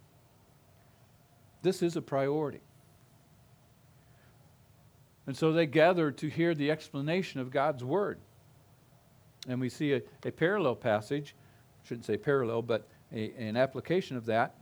This 1.66 1.82
is 1.82 1.96
a 1.96 2.00
priority. 2.00 2.60
And 5.26 5.36
so 5.36 5.52
they 5.52 5.66
gather 5.66 6.12
to 6.12 6.28
hear 6.28 6.54
the 6.54 6.70
explanation 6.70 7.40
of 7.40 7.50
God's 7.50 7.82
Word. 7.82 8.20
And 9.48 9.60
we 9.60 9.68
see 9.68 9.94
a, 9.94 10.02
a 10.24 10.30
parallel 10.30 10.76
passage 10.76 11.34
shouldn't 11.82 12.04
say 12.04 12.18
parallel, 12.18 12.62
but 12.62 12.86
a, 13.12 13.32
an 13.32 13.56
application 13.56 14.16
of 14.16 14.26
that 14.26 14.54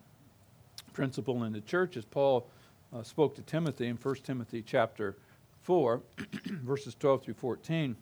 principle 0.95 1.45
in 1.45 1.53
the 1.53 1.61
church 1.61 1.99
as 1.99 2.07
Paul 2.07 2.49
uh, 2.95 3.03
spoke 3.03 3.35
to 3.35 3.43
Timothy 3.43 3.89
in 3.89 3.97
1 3.97 4.15
Timothy 4.25 4.63
chapter 4.67 5.15
4, 5.61 6.01
verses 6.47 6.95
12 6.95 7.25
through 7.25 7.35
14. 7.35 7.97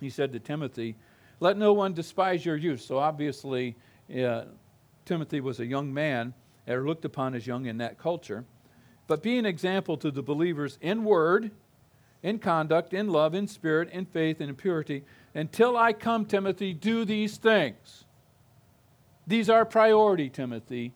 He 0.00 0.08
said 0.08 0.32
to 0.32 0.38
Timothy, 0.38 0.96
Let 1.40 1.58
no 1.58 1.74
one 1.74 1.92
despise 1.92 2.46
your 2.46 2.56
youth. 2.56 2.80
So 2.80 2.96
obviously, 2.96 3.76
uh, 4.18 4.44
Timothy 5.04 5.42
was 5.42 5.60
a 5.60 5.66
young 5.66 5.92
man, 5.92 6.32
or 6.68 6.86
looked 6.86 7.04
upon 7.04 7.34
as 7.34 7.46
young 7.46 7.66
in 7.66 7.78
that 7.78 7.98
culture. 7.98 8.44
But 9.06 9.22
be 9.22 9.38
an 9.38 9.46
example 9.46 9.96
to 9.98 10.10
the 10.10 10.22
believers 10.22 10.78
in 10.80 11.04
word, 11.04 11.50
in 12.22 12.38
conduct, 12.38 12.92
in 12.92 13.08
love, 13.08 13.34
in 13.34 13.46
spirit, 13.46 13.90
in 13.90 14.04
faith, 14.04 14.40
and 14.40 14.50
in 14.50 14.56
purity. 14.56 15.04
Until 15.34 15.76
I 15.76 15.92
come, 15.92 16.24
Timothy, 16.24 16.72
do 16.72 17.04
these 17.04 17.36
things. 17.36 18.04
These 19.26 19.50
are 19.50 19.64
priority, 19.64 20.28
Timothy. 20.28 20.92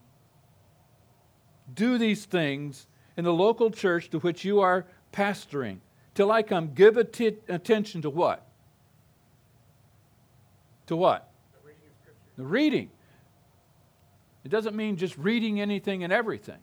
Do 1.73 1.97
these 1.97 2.25
things 2.25 2.87
in 3.15 3.23
the 3.23 3.33
local 3.33 3.71
church 3.71 4.09
to 4.09 4.19
which 4.19 4.43
you 4.43 4.59
are 4.59 4.85
pastoring. 5.13 5.77
Till 6.13 6.31
I 6.31 6.43
come, 6.43 6.73
give 6.73 6.95
atti- 6.95 7.37
attention 7.47 8.01
to 8.01 8.09
what? 8.09 8.45
To 10.87 10.95
what? 10.95 11.31
The 11.53 11.67
reading 11.67 11.81
of 11.89 11.95
Scripture. 12.01 12.21
The 12.35 12.43
reading. 12.43 12.89
It 14.43 14.49
doesn't 14.49 14.75
mean 14.75 14.97
just 14.97 15.17
reading 15.17 15.61
anything 15.61 16.03
and 16.03 16.11
everything. 16.11 16.57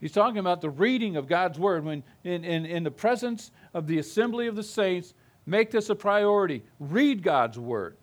He's 0.00 0.12
talking 0.12 0.38
about 0.38 0.60
the 0.60 0.70
reading 0.70 1.16
of 1.16 1.26
God's 1.26 1.58
Word. 1.58 1.84
When 1.84 2.04
in, 2.22 2.44
in, 2.44 2.66
in 2.66 2.82
the 2.84 2.90
presence 2.90 3.50
of 3.72 3.86
the 3.86 3.98
assembly 3.98 4.46
of 4.46 4.54
the 4.54 4.62
saints, 4.62 5.14
make 5.46 5.70
this 5.70 5.90
a 5.90 5.94
priority. 5.94 6.62
Read 6.78 7.22
God's 7.22 7.58
Word. 7.58 7.96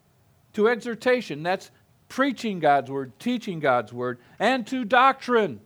To 0.53 0.67
exhortation, 0.67 1.43
that's 1.43 1.71
preaching 2.09 2.59
God's 2.59 2.91
Word, 2.91 3.17
teaching 3.19 3.59
God's 3.59 3.93
Word, 3.93 4.19
and 4.39 4.65
to 4.67 4.85
doctrine. 4.85 5.59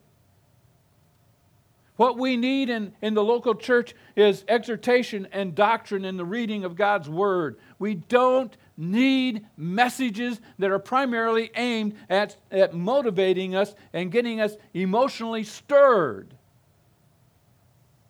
What 1.96 2.18
we 2.18 2.38
need 2.38 2.70
in, 2.70 2.94
in 3.02 3.16
the 3.16 3.24
local 3.24 3.56
church 3.56 3.96
is 4.16 4.46
exhortation 4.48 5.28
and 5.32 5.56
doctrine 5.56 6.06
in 6.06 6.16
the 6.16 6.26
reading 6.26 6.64
of 6.64 6.76
God's 6.76 7.10
Word. 7.10 7.58
We 7.80 7.96
don't 7.96 8.56
need 8.78 9.46
messages 9.58 10.40
that 10.60 10.72
are 10.72 10.80
primarily 10.80 11.52
aimed 11.56 11.96
at, 12.10 12.38
at 12.52 12.74
motivating 12.74 13.56
us 13.56 13.74
and 13.92 14.12
getting 14.12 14.40
us 14.40 14.56
emotionally 14.74 15.44
stirred. 15.44 16.34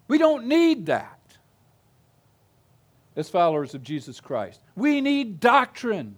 We 0.07 0.17
don't 0.17 0.47
need 0.47 0.87
that 0.87 1.19
as 3.15 3.29
followers 3.29 3.73
of 3.73 3.81
Jesus 3.81 4.19
Christ. 4.19 4.61
We 4.75 5.01
need 5.01 5.39
doctrine. 5.39 6.17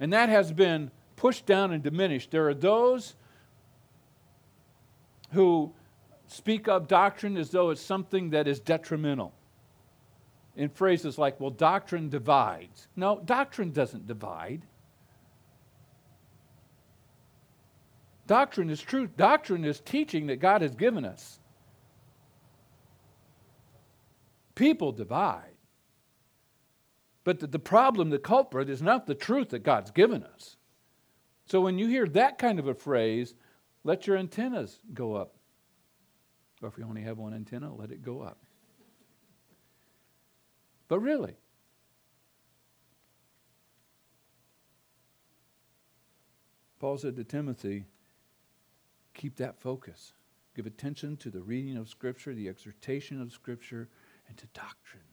And 0.00 0.12
that 0.12 0.28
has 0.28 0.52
been 0.52 0.90
pushed 1.16 1.46
down 1.46 1.72
and 1.72 1.82
diminished. 1.82 2.30
There 2.30 2.48
are 2.48 2.54
those 2.54 3.14
who 5.30 5.72
speak 6.26 6.68
of 6.68 6.88
doctrine 6.88 7.36
as 7.36 7.50
though 7.50 7.70
it's 7.70 7.80
something 7.80 8.30
that 8.30 8.48
is 8.48 8.58
detrimental. 8.58 9.32
In 10.54 10.68
phrases 10.68 11.16
like, 11.16 11.40
well, 11.40 11.50
doctrine 11.50 12.08
divides. 12.08 12.88
No, 12.94 13.20
doctrine 13.24 13.70
doesn't 13.70 14.06
divide. 14.06 14.66
Doctrine 18.26 18.70
is 18.70 18.80
truth. 18.80 19.10
Doctrine 19.16 19.64
is 19.64 19.80
teaching 19.80 20.26
that 20.26 20.36
God 20.36 20.62
has 20.62 20.74
given 20.74 21.04
us. 21.04 21.38
People 24.54 24.92
divide. 24.92 25.54
But 27.24 27.40
the, 27.40 27.46
the 27.46 27.58
problem, 27.58 28.10
the 28.10 28.18
culprit, 28.18 28.68
is 28.68 28.82
not 28.82 29.06
the 29.06 29.14
truth 29.14 29.50
that 29.50 29.62
God's 29.62 29.90
given 29.90 30.22
us. 30.22 30.56
So 31.46 31.60
when 31.60 31.78
you 31.78 31.86
hear 31.88 32.06
that 32.08 32.38
kind 32.38 32.58
of 32.58 32.68
a 32.68 32.74
phrase, 32.74 33.34
let 33.84 34.06
your 34.06 34.16
antennas 34.16 34.78
go 34.92 35.14
up. 35.14 35.34
Or 36.62 36.68
if 36.68 36.78
you 36.78 36.84
only 36.84 37.02
have 37.02 37.18
one 37.18 37.34
antenna, 37.34 37.74
let 37.74 37.90
it 37.90 38.02
go 38.02 38.20
up. 38.20 38.38
But 40.92 41.00
really, 41.00 41.36
Paul 46.78 46.98
said 46.98 47.16
to 47.16 47.24
Timothy, 47.24 47.86
keep 49.14 49.36
that 49.36 49.58
focus. 49.58 50.12
Give 50.54 50.66
attention 50.66 51.16
to 51.16 51.30
the 51.30 51.40
reading 51.40 51.78
of 51.78 51.88
Scripture, 51.88 52.34
the 52.34 52.46
exhortation 52.46 53.22
of 53.22 53.32
Scripture, 53.32 53.88
and 54.28 54.36
to 54.36 54.46
doctrine. 54.48 55.04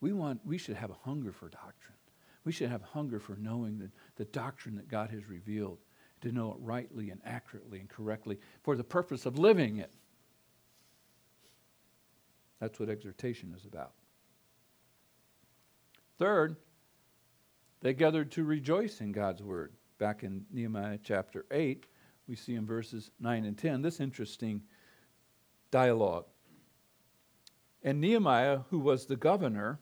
We, 0.00 0.12
want, 0.12 0.40
we 0.44 0.58
should 0.58 0.74
have 0.74 0.90
a 0.90 1.04
hunger 1.04 1.30
for 1.30 1.48
doctrine. 1.48 1.98
We 2.44 2.50
should 2.50 2.70
have 2.70 2.82
hunger 2.82 3.20
for 3.20 3.36
knowing 3.36 3.78
the, 3.78 3.92
the 4.16 4.24
doctrine 4.24 4.74
that 4.74 4.88
God 4.88 5.10
has 5.10 5.28
revealed, 5.28 5.78
to 6.22 6.32
know 6.32 6.50
it 6.50 6.56
rightly 6.58 7.10
and 7.10 7.20
accurately 7.24 7.78
and 7.78 7.88
correctly 7.88 8.40
for 8.64 8.74
the 8.74 8.82
purpose 8.82 9.26
of 9.26 9.38
living 9.38 9.76
it. 9.76 9.92
That's 12.58 12.80
what 12.80 12.88
exhortation 12.88 13.54
is 13.56 13.64
about. 13.64 13.92
Third, 16.22 16.54
they 17.80 17.94
gathered 17.94 18.30
to 18.30 18.44
rejoice 18.44 19.00
in 19.00 19.10
God's 19.10 19.42
word. 19.42 19.72
Back 19.98 20.22
in 20.22 20.44
Nehemiah 20.52 21.00
chapter 21.02 21.46
8, 21.50 21.84
we 22.28 22.36
see 22.36 22.54
in 22.54 22.64
verses 22.64 23.10
9 23.18 23.44
and 23.44 23.58
10 23.58 23.82
this 23.82 23.98
interesting 23.98 24.62
dialogue. 25.72 26.26
And 27.82 28.00
Nehemiah, 28.00 28.60
who 28.70 28.78
was 28.78 29.06
the 29.06 29.16
governor, 29.16 29.80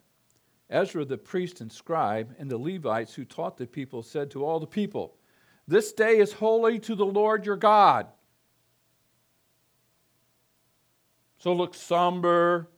Ezra 0.71 1.05
the 1.05 1.19
priest 1.19 1.61
and 1.61 1.71
scribe, 1.71 2.35
and 2.39 2.51
the 2.51 2.57
Levites 2.57 3.13
who 3.13 3.27
taught 3.27 3.59
the 3.59 3.67
people 3.67 4.03
said 4.03 4.31
to 4.31 4.43
all 4.43 4.59
the 4.59 4.67
people, 4.67 5.19
This 5.69 5.93
day 5.93 6.21
is 6.21 6.33
holy 6.33 6.79
to 6.79 6.95
the 6.95 7.05
Lord 7.05 7.45
your 7.45 7.57
God. 7.57 8.07
So 11.37 11.53
look 11.53 11.75
somber, 11.75 12.71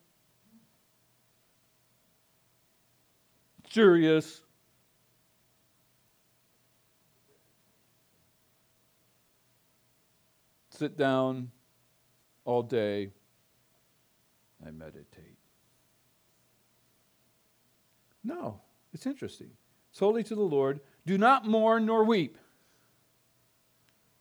serious. 3.73 4.41
Sit 10.69 10.97
down 10.97 11.51
all 12.45 12.61
day 12.61 13.09
and 14.63 14.77
meditate. 14.77 15.37
No, 18.23 18.61
it's 18.93 19.05
interesting. 19.05 19.49
It's 19.91 19.99
holy 19.99 20.23
to 20.23 20.35
the 20.35 20.41
Lord. 20.41 20.79
Do 21.05 21.17
not 21.17 21.47
mourn 21.47 21.85
nor 21.85 22.03
weep. 22.03 22.37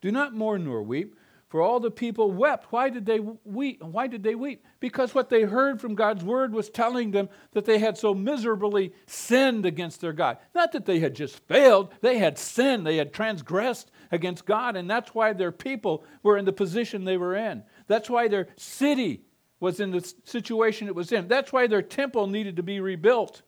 Do 0.01 0.11
not 0.11 0.35
mourn 0.35 0.65
nor 0.65 0.83
weep, 0.83 1.15
for 1.53 1.61
all 1.61 1.81
the 1.81 1.91
people 1.91 2.33
wept. 2.33 2.73
Why 2.73 2.89
did 2.89 3.05
they 3.05 3.21
weep? 3.21 3.83
Why 3.83 4.07
did 4.07 4.23
they 4.23 4.35
weep? 4.35 4.65
Because 4.81 5.15
what 5.15 5.29
they 5.29 5.43
heard 5.43 5.83
from 5.83 5.95
God's 5.95 6.25
word 6.25 6.55
was 6.55 6.71
telling 6.71 7.11
them 7.11 7.29
that 7.53 7.67
they 7.67 7.79
had 7.79 7.99
so 7.99 8.15
miserably 8.15 8.95
sinned 9.07 9.67
against 9.67 10.01
their 10.01 10.15
God. 10.15 10.39
Not 10.55 10.73
that 10.73 10.87
they 10.87 10.99
had 10.99 11.15
just 11.15 11.47
failed, 11.49 11.93
they 12.01 12.17
had 12.17 12.39
sinned, 12.39 12.87
they 12.87 12.97
had 12.97 13.13
transgressed 13.13 13.91
against 14.11 14.47
God, 14.47 14.77
and 14.77 14.89
that's 14.89 15.15
why 15.15 15.35
their 15.35 15.53
people 15.53 16.07
were 16.23 16.39
in 16.39 16.47
the 16.47 16.55
position 16.55 17.05
they 17.05 17.19
were 17.19 17.37
in. 17.37 17.65
That's 17.87 18.09
why 18.09 18.29
their 18.29 18.49
city 18.57 19.21
was 19.61 19.79
in 19.79 19.91
the 19.91 20.11
situation 20.25 20.89
it 20.89 20.95
was 20.95 21.13
in. 21.13 21.29
That's 21.29 21.53
why 21.53 21.67
their 21.67 21.83
temple 21.83 22.29
needed 22.29 22.57
to 22.57 22.63
be 22.63 22.81
rebuilt. 22.81 23.43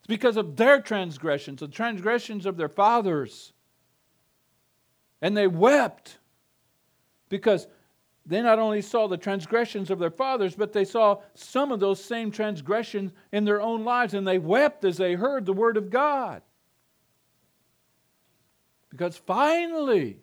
It's 0.00 0.08
because 0.08 0.36
of 0.36 0.56
their 0.56 0.82
transgressions, 0.82 1.60
the 1.60 1.68
transgressions 1.68 2.44
of 2.44 2.58
their 2.58 2.68
fathers. 2.68 3.54
And 5.22 5.34
they 5.34 5.46
wept 5.46 6.18
because 7.28 7.66
they 8.24 8.42
not 8.42 8.58
only 8.58 8.82
saw 8.82 9.06
the 9.06 9.16
transgressions 9.16 9.90
of 9.90 9.98
their 9.98 10.10
fathers, 10.10 10.56
but 10.56 10.72
they 10.72 10.84
saw 10.84 11.20
some 11.34 11.70
of 11.70 11.78
those 11.78 12.02
same 12.02 12.30
transgressions 12.30 13.12
in 13.32 13.44
their 13.44 13.60
own 13.60 13.84
lives, 13.84 14.14
and 14.14 14.26
they 14.26 14.38
wept 14.38 14.84
as 14.84 14.96
they 14.96 15.14
heard 15.14 15.46
the 15.46 15.52
word 15.52 15.76
of 15.76 15.90
God. 15.90 16.42
Because 18.90 19.16
finally, 19.16 20.18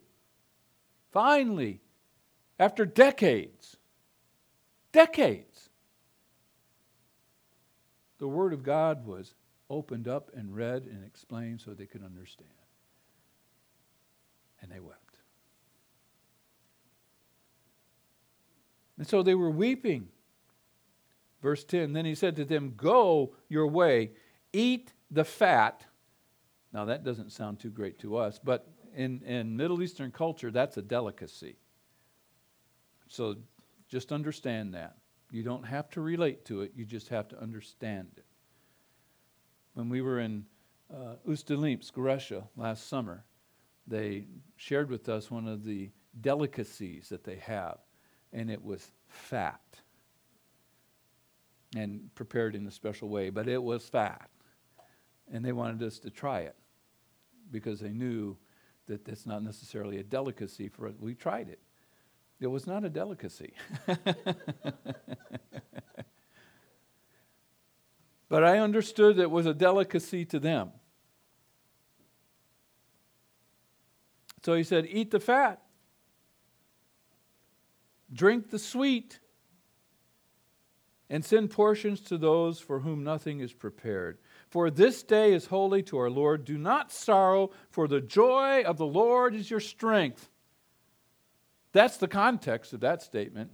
finally, 1.12 1.80
after 2.60 2.86
decades, 2.86 3.78
decades, 4.92 5.70
the 8.20 8.28
word 8.28 8.52
of 8.52 8.64
God 8.64 9.06
was 9.06 9.34
opened 9.70 10.08
up 10.08 10.32
and 10.34 10.56
read 10.56 10.84
and 10.84 11.06
explained 11.06 11.62
so 11.62 11.72
they 11.72 11.86
could 11.86 12.04
understand. 12.04 12.50
And 14.62 14.72
they 14.72 14.80
wept. 14.80 15.03
And 18.98 19.08
so 19.08 19.24
they 19.24 19.36
were 19.36 19.50
weeping. 19.50 20.10
Verse 21.42 21.64
10 21.64 21.94
Then 21.94 22.06
he 22.06 22.16
said 22.16 22.36
to 22.38 22.46
them, 22.46 22.74
Go 22.76 23.36
your 23.50 23.68
way, 23.68 24.12
eat 24.52 24.94
the 25.12 25.26
fat. 25.26 25.86
Now, 26.72 26.86
that 26.86 27.04
doesn't 27.04 27.32
sound 27.32 27.60
too 27.60 27.70
great 27.70 28.00
to 28.00 28.18
us, 28.18 28.40
but 28.44 28.68
in, 28.96 29.22
in 29.24 29.56
Middle 29.56 29.82
Eastern 29.82 30.12
culture, 30.12 30.52
that's 30.52 30.78
a 30.78 30.82
delicacy. 30.82 31.58
So 33.08 33.36
just 33.88 34.12
understand 34.12 34.74
that. 34.74 34.98
You 35.32 35.44
don't 35.44 35.64
have 35.64 35.90
to 35.92 36.02
relate 36.02 36.46
to 36.46 36.62
it, 36.62 36.74
you 36.76 36.86
just 36.86 37.10
have 37.10 37.28
to 37.30 37.42
understand 37.42 38.08
it. 38.18 38.26
When 39.74 39.90
we 39.90 40.02
were 40.02 40.20
in 40.20 40.46
uh, 40.94 41.16
Ust-Ilimsk, 41.28 41.92
Russia, 41.96 42.44
last 42.56 42.88
summer, 42.88 43.26
they 43.88 44.28
shared 44.56 44.90
with 44.90 45.10
us 45.10 45.32
one 45.32 45.48
of 45.48 45.64
the 45.64 45.90
delicacies 46.22 47.10
that 47.10 47.24
they 47.24 47.38
have, 47.38 47.80
and 48.34 48.52
it 48.52 48.64
was 48.64 48.92
fat 49.08 49.62
and 51.76 52.14
prepared 52.16 52.56
in 52.56 52.68
a 52.68 52.72
special 52.72 53.10
way, 53.10 53.30
but 53.30 53.48
it 53.48 53.62
was 53.62 53.88
fat. 53.88 54.30
And 55.32 55.46
they 55.46 55.54
wanted 55.54 55.82
us 55.84 56.00
to 56.00 56.10
try 56.10 56.42
it 56.42 56.56
because 57.52 57.80
they 57.80 57.92
knew 57.94 58.36
that 58.88 59.06
that's 59.06 59.26
not 59.26 59.44
necessarily 59.44 60.00
a 60.00 60.04
delicacy 60.04 60.68
for 60.68 60.88
us. 60.88 60.96
We 61.00 61.14
tried 61.16 61.48
it. 61.50 61.60
It 62.40 62.48
was 62.48 62.68
not 62.68 62.84
a 62.84 62.90
delicacy. 62.90 63.54
but 68.28 68.44
I 68.44 68.60
understood 68.60 69.18
it 69.18 69.32
was 69.32 69.46
a 69.46 69.54
delicacy 69.54 70.26
to 70.26 70.40
them. 70.40 70.72
So 74.44 74.56
he 74.56 74.64
said, 74.64 74.86
Eat 74.90 75.12
the 75.12 75.22
fat, 75.22 75.63
drink 78.14 78.50
the 78.50 78.60
sweet, 78.60 79.20
and 81.10 81.24
send 81.24 81.52
portions 81.52 82.02
to 82.02 82.18
those 82.18 82.60
for 82.60 82.80
whom 82.80 83.04
nothing 83.04 83.40
is 83.40 83.54
prepared. 83.54 84.18
For 84.50 84.70
this 84.70 85.04
day 85.04 85.34
is 85.34 85.48
holy 85.48 85.84
to 85.84 85.98
our 85.98 86.10
Lord. 86.10 86.46
Do 86.46 86.58
not 86.58 86.92
sorrow, 86.92 87.52
for 87.70 87.88
the 87.88 88.02
joy 88.02 88.64
of 88.64 88.78
the 88.78 88.86
Lord 88.86 89.36
is 89.36 89.50
your 89.52 89.60
strength. 89.60 90.30
That's 91.72 91.98
the 91.98 92.08
context 92.08 92.74
of 92.74 92.80
that 92.80 93.02
statement. 93.02 93.52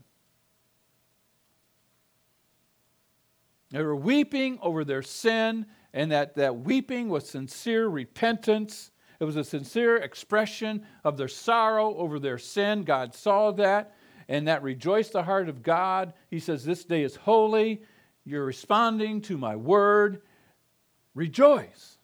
They 3.71 3.83
were 3.83 3.95
weeping 3.95 4.57
over 4.61 4.83
their 4.83 5.03
sin, 5.03 5.65
and 5.93 6.11
that, 6.11 6.35
that 6.35 6.59
weeping 6.59 7.09
was 7.09 7.29
sincere 7.29 7.87
repentance 7.87 8.91
it 9.19 9.25
was 9.25 9.35
a 9.35 9.43
sincere 9.43 9.97
expression 9.97 10.85
of 11.03 11.17
their 11.17 11.27
sorrow 11.27 11.93
over 11.95 12.19
their 12.19 12.37
sin. 12.37 12.83
God 12.83 13.13
saw 13.13 13.51
that, 13.51 13.95
and 14.29 14.47
that 14.47 14.61
rejoiced 14.61 15.11
the 15.13 15.23
heart 15.23 15.49
of 15.49 15.63
God. 15.63 16.13
He 16.29 16.39
says, 16.39 16.63
This 16.63 16.85
day 16.85 17.03
is 17.03 17.15
holy. 17.15 17.81
You're 18.23 18.45
responding 18.45 19.21
to 19.23 19.37
my 19.37 19.55
word. 19.55 20.21
Rejoice. 21.15 21.97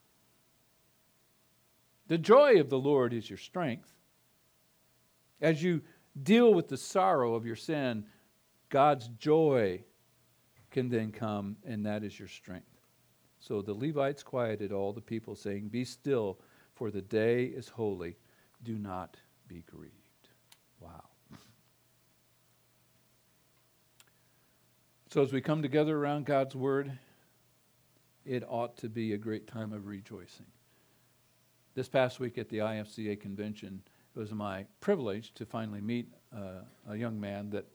The 2.07 2.17
joy 2.17 2.59
of 2.59 2.69
the 2.69 2.79
Lord 2.79 3.13
is 3.13 3.29
your 3.29 3.37
strength. 3.37 3.91
As 5.39 5.61
you 5.61 5.83
deal 6.21 6.53
with 6.53 6.67
the 6.67 6.77
sorrow 6.77 7.35
of 7.35 7.45
your 7.45 7.55
sin, 7.55 8.05
God's 8.69 9.07
joy 9.19 9.83
can 10.71 10.89
then 10.89 11.11
come, 11.11 11.57
and 11.63 11.85
that 11.85 12.03
is 12.03 12.17
your 12.17 12.27
strength. 12.27 12.65
So 13.39 13.61
the 13.61 13.73
Levites 13.73 14.23
quieted 14.23 14.71
all 14.71 14.93
the 14.93 15.01
people, 15.01 15.35
saying, 15.35 15.67
Be 15.67 15.85
still 15.85 16.39
for 16.73 16.89
the 16.89 17.01
day 17.01 17.45
is 17.45 17.69
holy. 17.69 18.17
Do 18.63 18.77
not 18.79 19.17
be 19.47 19.63
grieved. 19.67 20.04
So, 25.15 25.21
as 25.21 25.31
we 25.31 25.39
come 25.39 25.61
together 25.61 25.97
around 25.97 26.25
God's 26.25 26.57
Word, 26.57 26.91
it 28.25 28.43
ought 28.49 28.75
to 28.79 28.89
be 28.89 29.13
a 29.13 29.17
great 29.17 29.47
time 29.47 29.71
of 29.71 29.87
rejoicing. 29.87 30.47
This 31.73 31.87
past 31.87 32.19
week 32.19 32.37
at 32.37 32.49
the 32.49 32.57
IFCA 32.57 33.21
convention, 33.21 33.81
it 34.13 34.19
was 34.19 34.33
my 34.33 34.65
privilege 34.81 35.33
to 35.35 35.45
finally 35.45 35.79
meet 35.79 36.09
uh, 36.35 36.65
a 36.89 36.97
young 36.97 37.17
man 37.17 37.49
that 37.51 37.65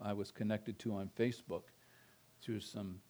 I 0.00 0.12
was 0.12 0.30
connected 0.30 0.78
to 0.78 0.94
on 0.94 1.10
Facebook 1.18 1.64
through 2.40 2.60
some 2.60 3.00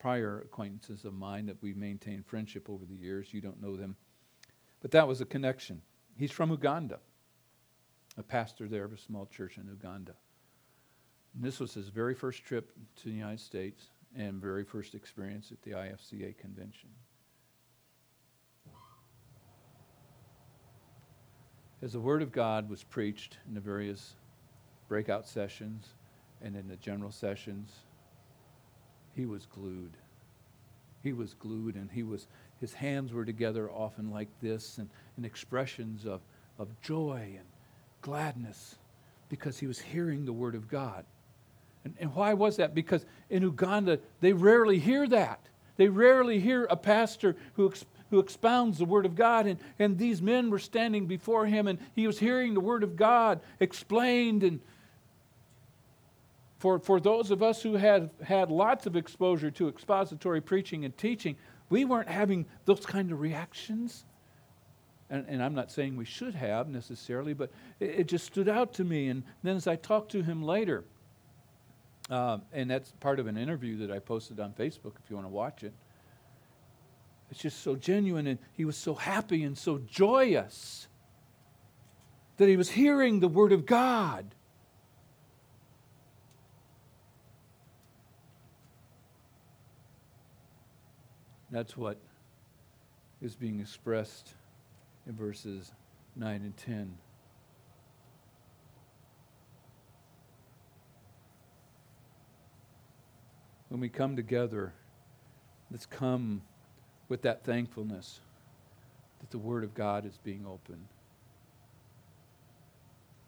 prior 0.00 0.40
acquaintances 0.40 1.04
of 1.04 1.14
mine 1.14 1.46
that 1.46 1.62
we 1.62 1.72
maintained 1.72 2.26
friendship 2.26 2.68
over 2.68 2.84
the 2.84 2.96
years. 2.96 3.32
You 3.32 3.40
don't 3.40 3.62
know 3.62 3.76
them. 3.76 3.94
But 4.80 4.90
that 4.90 5.06
was 5.06 5.20
a 5.20 5.24
connection. 5.24 5.82
He's 6.16 6.32
from 6.32 6.50
Uganda, 6.50 6.98
a 8.18 8.24
pastor 8.24 8.66
there 8.66 8.82
of 8.82 8.92
a 8.92 8.98
small 8.98 9.26
church 9.26 9.56
in 9.56 9.68
Uganda. 9.68 10.14
And 11.34 11.44
this 11.44 11.60
was 11.60 11.74
his 11.74 11.88
very 11.88 12.14
first 12.14 12.44
trip 12.44 12.72
to 12.96 13.04
the 13.04 13.14
United 13.14 13.40
States 13.40 13.90
and 14.16 14.40
very 14.40 14.64
first 14.64 14.94
experience 14.94 15.52
at 15.52 15.62
the 15.62 15.72
IFCA 15.72 16.36
convention. 16.38 16.88
As 21.82 21.92
the 21.92 22.00
Word 22.00 22.20
of 22.20 22.32
God 22.32 22.68
was 22.68 22.82
preached 22.82 23.38
in 23.48 23.54
the 23.54 23.60
various 23.60 24.14
breakout 24.88 25.26
sessions 25.26 25.88
and 26.42 26.56
in 26.56 26.68
the 26.68 26.76
general 26.76 27.10
sessions, 27.10 27.72
he 29.14 29.24
was 29.24 29.46
glued. 29.46 29.96
He 31.02 31.12
was 31.12 31.34
glued 31.34 31.76
and 31.76 31.90
he 31.90 32.02
was 32.02 32.26
his 32.60 32.74
hands 32.74 33.14
were 33.14 33.24
together 33.24 33.70
often 33.70 34.10
like 34.10 34.28
this 34.42 34.76
and, 34.76 34.90
and 35.16 35.24
expressions 35.24 36.04
of, 36.04 36.20
of 36.58 36.68
joy 36.82 37.36
and 37.38 37.46
gladness 38.02 38.76
because 39.30 39.58
he 39.58 39.66
was 39.66 39.78
hearing 39.78 40.26
the 40.26 40.32
word 40.32 40.54
of 40.54 40.68
God. 40.68 41.06
And, 41.84 41.94
and 41.98 42.14
why 42.14 42.34
was 42.34 42.56
that? 42.56 42.74
Because 42.74 43.04
in 43.28 43.42
Uganda, 43.42 44.00
they 44.20 44.32
rarely 44.32 44.78
hear 44.78 45.06
that. 45.08 45.40
They 45.76 45.88
rarely 45.88 46.40
hear 46.40 46.64
a 46.64 46.76
pastor 46.76 47.36
who, 47.54 47.72
who 48.10 48.18
expounds 48.18 48.78
the 48.78 48.84
Word 48.84 49.06
of 49.06 49.14
God. 49.14 49.46
And, 49.46 49.58
and 49.78 49.96
these 49.96 50.20
men 50.20 50.50
were 50.50 50.58
standing 50.58 51.06
before 51.06 51.46
him, 51.46 51.66
and 51.66 51.78
he 51.94 52.06
was 52.06 52.18
hearing 52.18 52.54
the 52.54 52.60
Word 52.60 52.82
of 52.82 52.96
God 52.96 53.40
explained. 53.60 54.42
And 54.42 54.60
for, 56.58 56.78
for 56.78 57.00
those 57.00 57.30
of 57.30 57.42
us 57.42 57.62
who 57.62 57.74
had 57.74 58.10
had 58.22 58.50
lots 58.50 58.84
of 58.84 58.94
exposure 58.94 59.50
to 59.52 59.68
expository 59.68 60.42
preaching 60.42 60.84
and 60.84 60.96
teaching, 60.98 61.36
we 61.70 61.86
weren't 61.86 62.10
having 62.10 62.44
those 62.66 62.84
kind 62.84 63.10
of 63.10 63.20
reactions. 63.20 64.04
And, 65.08 65.24
and 65.28 65.42
I'm 65.42 65.54
not 65.54 65.72
saying 65.72 65.96
we 65.96 66.04
should 66.04 66.34
have 66.34 66.68
necessarily, 66.68 67.32
but 67.32 67.50
it, 67.80 68.00
it, 68.00 68.06
just 68.06 68.26
stood 68.26 68.48
out 68.48 68.74
to 68.74 68.84
me. 68.84 69.08
And 69.08 69.22
then 69.42 69.56
as 69.56 69.66
I 69.66 69.76
talked 69.76 70.12
to 70.12 70.22
him 70.22 70.42
later, 70.42 70.84
uh, 72.10 72.38
and 72.52 72.68
that's 72.70 72.90
part 73.00 73.20
of 73.20 73.28
an 73.28 73.36
interview 73.36 73.78
that 73.78 73.90
I 73.90 74.00
posted 74.00 74.40
on 74.40 74.52
Facebook 74.52 74.94
if 75.02 75.08
you 75.08 75.16
want 75.16 75.26
to 75.26 75.32
watch 75.32 75.62
it. 75.62 75.72
It's 77.30 77.40
just 77.40 77.62
so 77.62 77.76
genuine, 77.76 78.26
and 78.26 78.38
he 78.56 78.64
was 78.64 78.76
so 78.76 78.94
happy 78.94 79.44
and 79.44 79.56
so 79.56 79.78
joyous 79.78 80.88
that 82.36 82.48
he 82.48 82.56
was 82.56 82.70
hearing 82.70 83.20
the 83.20 83.28
Word 83.28 83.52
of 83.52 83.64
God. 83.64 84.34
That's 91.52 91.76
what 91.76 91.98
is 93.20 93.36
being 93.36 93.60
expressed 93.60 94.34
in 95.06 95.14
verses 95.14 95.72
9 96.16 96.42
and 96.42 96.56
10. 96.56 96.96
When 103.70 103.80
we 103.80 103.88
come 103.88 104.14
together, 104.14 104.74
let's 105.70 105.86
come 105.86 106.42
with 107.08 107.22
that 107.22 107.44
thankfulness 107.44 108.20
that 109.20 109.30
the 109.30 109.38
Word 109.38 109.64
of 109.64 109.72
God 109.72 110.04
is 110.04 110.18
being 110.22 110.44
opened. 110.46 110.86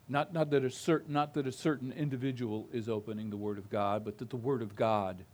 Not, 0.08 0.34
not, 0.34 0.50
that 0.50 0.64
a 0.64 0.70
certain, 0.70 1.14
not 1.14 1.32
that 1.34 1.46
a 1.46 1.52
certain 1.52 1.92
individual 1.92 2.68
is 2.70 2.90
opening 2.90 3.30
the 3.30 3.36
Word 3.38 3.56
of 3.56 3.70
God, 3.70 4.04
but 4.04 4.18
that 4.18 4.28
the 4.28 4.36
Word 4.36 4.60
of 4.60 4.76
God 4.76 5.24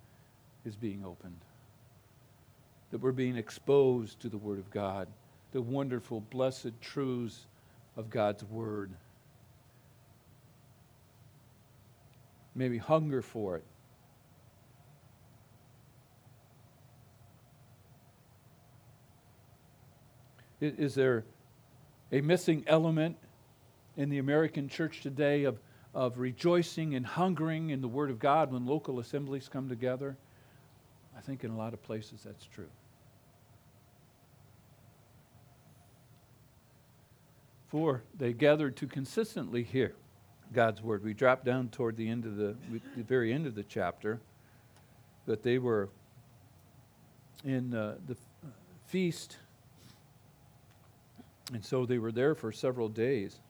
is 0.65 0.77
being 0.77 1.05
opened 1.05 1.41
that 2.91 3.01
we're 3.01 3.13
being 3.13 3.37
exposed 3.37 4.21
to 4.21 4.29
the 4.29 4.39
Word 4.39 4.59
of 4.59 4.71
God, 4.71 5.09
the 5.53 5.61
wonderful, 5.61 6.21
blessed 6.21 6.73
truths 6.81 7.47
of 7.97 8.11
God's 8.11 8.45
Word. 8.45 8.91
Maybe 12.55 12.79
hunger 12.79 13.23
for 13.23 13.57
it. 13.57 13.65
Is 20.61 20.95
there 20.95 21.25
a 22.11 22.21
missing 22.21 22.65
element 22.67 23.17
in 23.97 24.09
the 24.09 24.19
American 24.19 24.69
church 24.69 25.01
today 25.01 25.45
of, 25.45 25.59
of 25.95 26.19
rejoicing 26.19 26.95
and 26.95 27.07
hungering 27.07 27.71
in 27.71 27.81
the 27.81 27.89
Word 27.89 28.11
of 28.11 28.19
God 28.19 28.53
when 28.53 28.67
local 28.67 28.99
assemblies 28.99 29.49
come 29.49 29.69
together? 29.69 30.17
I 31.17 31.21
think 31.21 31.45
in 31.45 31.51
a 31.51 31.57
lot 31.57 31.73
of 31.73 31.83
places 31.83 32.23
that's 32.25 32.47
true. 32.47 32.69
For 37.69 38.03
they 38.17 38.33
gathered 38.33 38.77
to 38.77 38.87
consistently 38.87 39.63
hear 39.63 39.95
God's 40.53 40.81
word. 40.83 41.05
We 41.05 41.13
drop 41.13 41.45
down 41.45 41.69
toward 41.69 41.97
the 41.97 42.09
end 42.09 42.25
of 42.25 42.37
the, 42.37 42.57
the 42.97 43.03
very 43.03 43.33
end 43.33 43.47
of 43.47 43.55
the 43.55 43.63
chapter 43.63 44.21
that 45.27 45.43
they 45.43 45.59
were 45.59 45.91
in 47.45 47.75
uh, 47.75 47.97
the 48.07 48.17
feast, 48.87 49.37
and 51.53 51.65
so 51.65 51.87
they 51.87 51.99
were 51.99 52.13
there 52.13 52.35
for 52.35 52.53
several 52.53 52.89
days. 52.89 53.41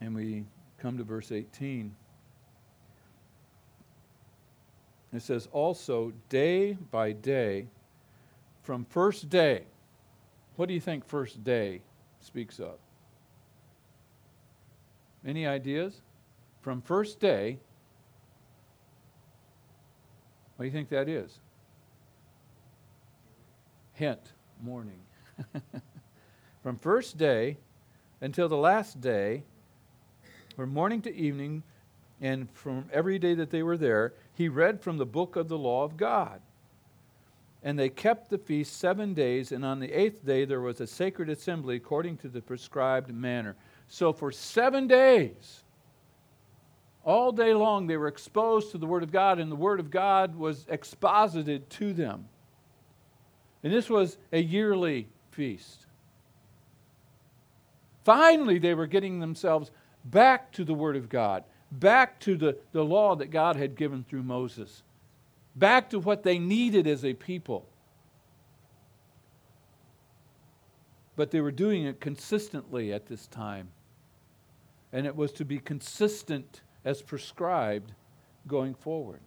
And 0.00 0.14
we 0.14 0.44
come 0.78 0.98
to 0.98 1.04
verse 1.04 1.32
18. 1.32 1.94
It 5.14 5.22
says, 5.22 5.48
also 5.52 6.12
day 6.28 6.76
by 6.90 7.12
day, 7.12 7.68
from 8.62 8.84
first 8.90 9.30
day. 9.30 9.62
What 10.56 10.66
do 10.66 10.74
you 10.74 10.80
think 10.80 11.06
first 11.06 11.42
day 11.42 11.80
speaks 12.20 12.58
of? 12.58 12.78
Any 15.24 15.46
ideas? 15.46 16.02
From 16.60 16.82
first 16.82 17.20
day, 17.20 17.58
what 20.56 20.64
do 20.64 20.66
you 20.66 20.72
think 20.72 20.88
that 20.90 21.08
is? 21.08 21.38
Hint, 23.94 24.32
morning. 24.60 24.98
from 26.62 26.76
first 26.76 27.16
day 27.16 27.56
until 28.20 28.48
the 28.48 28.56
last 28.56 29.00
day, 29.00 29.44
from 30.56 30.70
morning 30.70 31.00
to 31.02 31.14
evening, 31.14 31.62
and 32.20 32.50
from 32.50 32.86
every 32.92 33.20
day 33.20 33.34
that 33.34 33.50
they 33.50 33.62
were 33.62 33.76
there, 33.76 34.12
he 34.34 34.48
read 34.48 34.80
from 34.80 34.98
the 34.98 35.06
book 35.06 35.36
of 35.36 35.48
the 35.48 35.58
law 35.58 35.84
of 35.84 35.96
God. 35.96 36.40
And 37.62 37.78
they 37.78 37.88
kept 37.88 38.30
the 38.30 38.38
feast 38.38 38.78
seven 38.78 39.14
days, 39.14 39.52
and 39.52 39.64
on 39.64 39.78
the 39.78 39.92
eighth 39.92 40.26
day 40.26 40.44
there 40.44 40.60
was 40.60 40.80
a 40.80 40.86
sacred 40.86 41.28
assembly 41.28 41.76
according 41.76 42.16
to 42.18 42.28
the 42.28 42.42
prescribed 42.42 43.14
manner. 43.14 43.54
So 43.86 44.12
for 44.12 44.32
seven 44.32 44.88
days, 44.88 45.62
all 47.04 47.30
day 47.30 47.54
long, 47.54 47.86
they 47.86 47.96
were 47.96 48.08
exposed 48.08 48.72
to 48.72 48.78
the 48.78 48.86
Word 48.86 49.04
of 49.04 49.12
God, 49.12 49.38
and 49.38 49.52
the 49.52 49.56
Word 49.56 49.78
of 49.78 49.90
God 49.90 50.34
was 50.34 50.66
exposited 50.68 51.70
to 51.70 51.92
them. 51.92 52.28
And 53.64 53.72
this 53.72 53.88
was 53.88 54.18
a 54.30 54.40
yearly 54.40 55.08
feast. 55.30 55.86
Finally, 58.04 58.58
they 58.58 58.74
were 58.74 58.86
getting 58.86 59.18
themselves 59.18 59.70
back 60.04 60.52
to 60.52 60.64
the 60.64 60.74
Word 60.74 60.96
of 60.96 61.08
God, 61.08 61.44
back 61.72 62.20
to 62.20 62.36
the, 62.36 62.58
the 62.72 62.84
law 62.84 63.16
that 63.16 63.30
God 63.30 63.56
had 63.56 63.74
given 63.74 64.04
through 64.04 64.22
Moses, 64.22 64.82
back 65.56 65.88
to 65.90 65.98
what 65.98 66.22
they 66.22 66.38
needed 66.38 66.86
as 66.86 67.06
a 67.06 67.14
people. 67.14 67.66
But 71.16 71.30
they 71.30 71.40
were 71.40 71.50
doing 71.50 71.84
it 71.84 72.00
consistently 72.00 72.92
at 72.92 73.06
this 73.06 73.26
time. 73.28 73.68
And 74.92 75.06
it 75.06 75.16
was 75.16 75.32
to 75.32 75.44
be 75.44 75.58
consistent 75.58 76.60
as 76.84 77.00
prescribed 77.00 77.92
going 78.46 78.74
forward. 78.74 79.20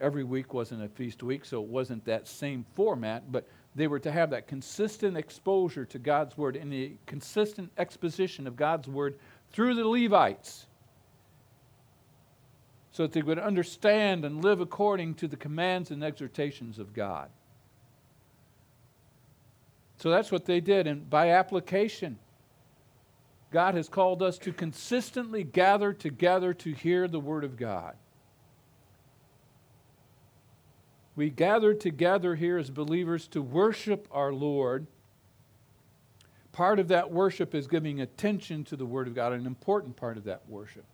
Every 0.00 0.24
week 0.24 0.54
wasn't 0.54 0.82
a 0.82 0.88
feast 0.88 1.22
week, 1.22 1.44
so 1.44 1.62
it 1.62 1.68
wasn't 1.68 2.04
that 2.06 2.26
same 2.26 2.64
format, 2.74 3.30
but 3.30 3.46
they 3.74 3.86
were 3.86 3.98
to 4.00 4.10
have 4.10 4.30
that 4.30 4.48
consistent 4.48 5.16
exposure 5.16 5.84
to 5.84 5.98
God's 5.98 6.36
Word 6.38 6.56
and 6.56 6.72
the 6.72 6.92
consistent 7.06 7.70
exposition 7.76 8.46
of 8.46 8.56
God's 8.56 8.88
Word 8.88 9.18
through 9.52 9.74
the 9.74 9.86
Levites 9.86 10.66
so 12.92 13.04
that 13.04 13.12
they 13.12 13.22
would 13.22 13.38
understand 13.38 14.24
and 14.24 14.42
live 14.42 14.60
according 14.60 15.14
to 15.14 15.28
the 15.28 15.36
commands 15.36 15.90
and 15.90 16.02
exhortations 16.02 16.78
of 16.78 16.92
God. 16.92 17.30
So 19.98 20.10
that's 20.10 20.32
what 20.32 20.46
they 20.46 20.60
did, 20.60 20.86
and 20.86 21.08
by 21.08 21.30
application, 21.30 22.18
God 23.52 23.74
has 23.74 23.88
called 23.88 24.22
us 24.22 24.38
to 24.38 24.52
consistently 24.52 25.44
gather 25.44 25.92
together 25.92 26.54
to 26.54 26.72
hear 26.72 27.06
the 27.06 27.20
Word 27.20 27.44
of 27.44 27.56
God. 27.56 27.96
We 31.16 31.30
gather 31.30 31.74
together 31.74 32.34
here 32.34 32.56
as 32.56 32.70
believers 32.70 33.26
to 33.28 33.42
worship 33.42 34.08
our 34.10 34.32
Lord. 34.32 34.86
Part 36.52 36.78
of 36.78 36.88
that 36.88 37.10
worship 37.10 37.54
is 37.54 37.66
giving 37.66 38.00
attention 38.00 38.64
to 38.64 38.76
the 38.76 38.86
Word 38.86 39.08
of 39.08 39.14
God, 39.14 39.32
an 39.32 39.46
important 39.46 39.96
part 39.96 40.16
of 40.16 40.24
that 40.24 40.42
worship. 40.48 40.84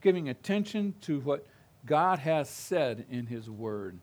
Giving 0.00 0.28
attention 0.28 0.94
to 1.02 1.20
what 1.20 1.46
God 1.86 2.18
has 2.20 2.48
said 2.48 3.06
in 3.10 3.26
His 3.26 3.48
Word. 3.48 3.98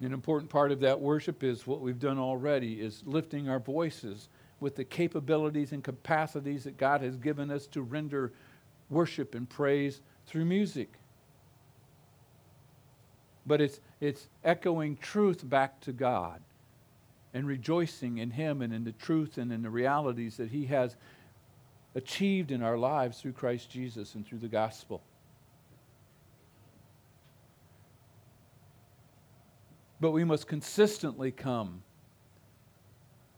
An 0.00 0.14
important 0.14 0.50
part 0.50 0.72
of 0.72 0.80
that 0.80 0.98
worship 0.98 1.44
is 1.44 1.66
what 1.66 1.80
we've 1.80 1.98
done 1.98 2.18
already 2.18 2.80
is 2.80 3.02
lifting 3.04 3.50
our 3.50 3.60
voices 3.60 4.28
with 4.58 4.74
the 4.74 4.84
capabilities 4.84 5.72
and 5.72 5.84
capacities 5.84 6.64
that 6.64 6.78
God 6.78 7.02
has 7.02 7.16
given 7.16 7.50
us 7.50 7.66
to 7.68 7.82
render 7.82 8.32
worship 8.88 9.34
and 9.34 9.48
praise 9.48 10.00
through 10.26 10.46
music. 10.46 10.99
But 13.46 13.60
it's, 13.60 13.80
it's 14.00 14.28
echoing 14.44 14.96
truth 14.96 15.48
back 15.48 15.80
to 15.82 15.92
God 15.92 16.40
and 17.32 17.46
rejoicing 17.46 18.18
in 18.18 18.30
Him 18.30 18.62
and 18.62 18.72
in 18.72 18.84
the 18.84 18.92
truth 18.92 19.38
and 19.38 19.52
in 19.52 19.62
the 19.62 19.70
realities 19.70 20.36
that 20.36 20.50
He 20.50 20.66
has 20.66 20.96
achieved 21.94 22.50
in 22.50 22.62
our 22.62 22.76
lives 22.76 23.20
through 23.20 23.32
Christ 23.32 23.70
Jesus 23.70 24.14
and 24.14 24.26
through 24.26 24.38
the 24.38 24.48
gospel. 24.48 25.02
but 30.00 30.12
we 30.12 30.24
must 30.24 30.48
consistently 30.48 31.30
come. 31.30 31.82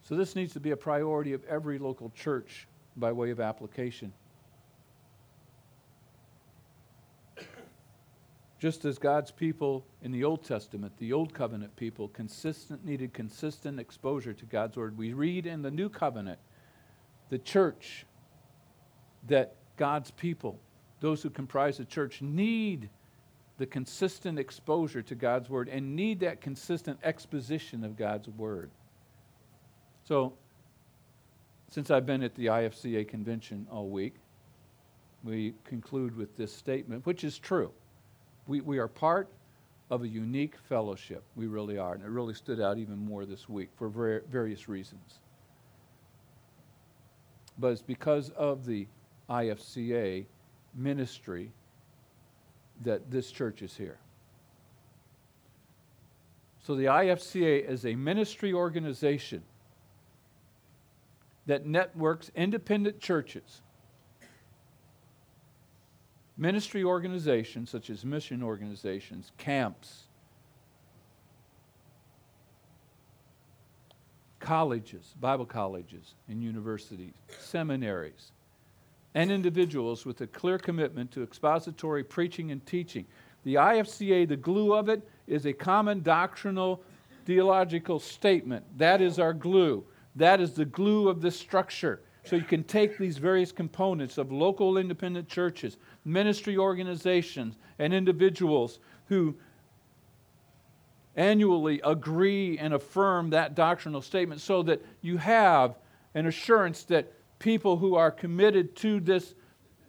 So, 0.05 0.15
this 0.15 0.37
needs 0.37 0.53
to 0.55 0.61
be 0.61 0.71
a 0.71 0.77
priority 0.77 1.33
of 1.33 1.45
every 1.45 1.79
local 1.79 2.11
church 2.11 2.67
by 2.97 3.13
way 3.13 3.31
of 3.31 3.41
application. 3.41 4.13
Just 8.63 8.85
as 8.85 8.97
God's 8.97 9.33
people 9.33 9.85
in 10.03 10.13
the 10.13 10.23
Old 10.23 10.45
Testament, 10.45 10.97
the 10.99 11.13
Old 11.13 11.35
Covenant 11.35 11.75
people, 11.75 12.07
consistent 12.07 12.85
needed 12.85 13.13
consistent 13.13 13.81
exposure 13.81 14.33
to 14.33 14.45
God's 14.45 14.77
Word. 14.77 14.97
We 14.97 15.15
read 15.15 15.47
in 15.47 15.63
the 15.63 15.71
New 15.73 15.89
Covenant, 15.89 16.39
the 17.29 17.39
church, 17.39 18.07
that 19.27 19.57
God's 19.77 20.13
people, 20.13 20.61
those 21.01 21.25
who 21.25 21.29
comprise 21.29 21.79
the 21.79 21.85
church, 21.85 22.23
need 22.23 22.89
the 23.59 23.67
consistent 23.67 24.39
exposure 24.39 25.03
to 25.03 25.17
God's 25.17 25.51
Word 25.51 25.69
and 25.69 25.97
need 25.97 26.21
that 26.21 26.41
consistent 26.41 27.01
exposition 27.03 27.83
of 27.83 27.97
God's 27.97 28.29
Word. 28.29 28.71
So, 30.05 30.35
since 31.69 31.91
I've 31.91 32.07
been 32.07 32.23
at 32.23 32.37
the 32.37 32.47
IFCA 32.47 33.09
convention 33.09 33.67
all 33.73 33.89
week, 33.89 34.15
we 35.25 35.55
conclude 35.65 36.17
with 36.17 36.37
this 36.37 36.55
statement, 36.55 37.05
which 37.05 37.25
is 37.25 37.41
true. 37.41 37.73
We, 38.47 38.61
we 38.61 38.79
are 38.79 38.89
part 38.89 39.29
of 39.91 40.03
a 40.03 40.09
unique 40.09 40.57
fellowship. 40.69 41.23
We 41.37 41.47
really 41.47 41.79
are. 41.79 41.95
And 41.95 42.03
it 42.03 42.09
really 42.09 42.35
stood 42.35 42.61
out 42.61 42.79
even 42.79 42.97
more 42.97 43.27
this 43.27 43.49
week 43.49 43.69
for 43.77 43.89
ver- 43.89 44.23
various 44.31 44.69
reasons. 44.69 45.21
But 47.59 47.73
it's 47.73 47.83
because 47.83 48.31
of 48.31 48.65
the 48.65 48.87
IFCA 49.29 50.25
ministry 50.75 51.53
that 52.83 53.11
this 53.11 53.31
church 53.31 53.63
is 53.63 53.77
here. 53.77 53.99
So 56.65 56.75
the 56.75 56.85
IFCA 56.85 57.69
is 57.69 57.85
a 57.85 57.95
ministry 57.95 58.53
organization 58.53 59.43
that 61.47 61.67
networks 61.67 62.31
independent 62.35 63.01
churches. 63.01 63.63
Ministry 66.37 66.83
organizations 66.83 67.71
such 67.71 67.91
as 67.91 68.05
mission 68.05 68.43
organizations, 68.43 69.33
camps, 69.37 70.05
colleges, 74.41 75.15
Bible 75.21 75.47
colleges 75.47 76.15
and 76.29 76.43
universities, 76.43 77.15
seminaries, 77.39 78.33
and 79.15 79.31
individuals 79.31 80.05
with 80.05 80.21
a 80.23 80.27
clear 80.27 80.59
commitment 80.59 81.11
to 81.13 81.23
expository 81.23 82.03
preaching 82.03 82.51
and 82.51 82.65
teaching. 82.67 83.07
The 83.45 83.55
IFCA, 83.55 84.29
the 84.29 84.37
glue 84.37 84.75
of 84.75 84.89
it, 84.89 85.07
is 85.27 85.47
a 85.47 85.53
common 85.53 86.03
doctrinal 86.03 86.83
theological 87.25 87.99
statement. 87.99 88.65
That 88.79 89.01
is 89.01 89.19
our 89.19 89.33
glue. 89.33 89.85
That 90.17 90.41
is 90.41 90.53
the 90.53 90.65
glue 90.65 91.09
of 91.09 91.21
this 91.21 91.39
structure. 91.39 92.01
So 92.25 92.37
you 92.37 92.43
can 92.43 92.63
take 92.65 92.99
these 92.99 93.19
various 93.19 93.51
components 93.51 94.17
of 94.17 94.31
local 94.31 94.79
independent 94.79 95.29
churches, 95.29 95.77
ministry 96.05 96.57
organizations, 96.57 97.57
and 97.79 97.93
individuals 97.93 98.79
who 99.09 99.35
annually 101.17 101.81
agree 101.85 102.59
and 102.59 102.75
affirm 102.75 103.31
that 103.31 103.55
doctrinal 103.55 104.01
statement 104.01 104.41
so 104.41 104.63
that 104.63 104.81
you 105.01 105.17
have 105.19 105.77
an 106.15 106.27
assurance 106.27 106.85
that 106.85 107.13
people 107.39 107.77
who 107.77 107.97
are 107.97 108.11
committed 108.11 108.77
to 108.77 109.01
this 109.01 109.35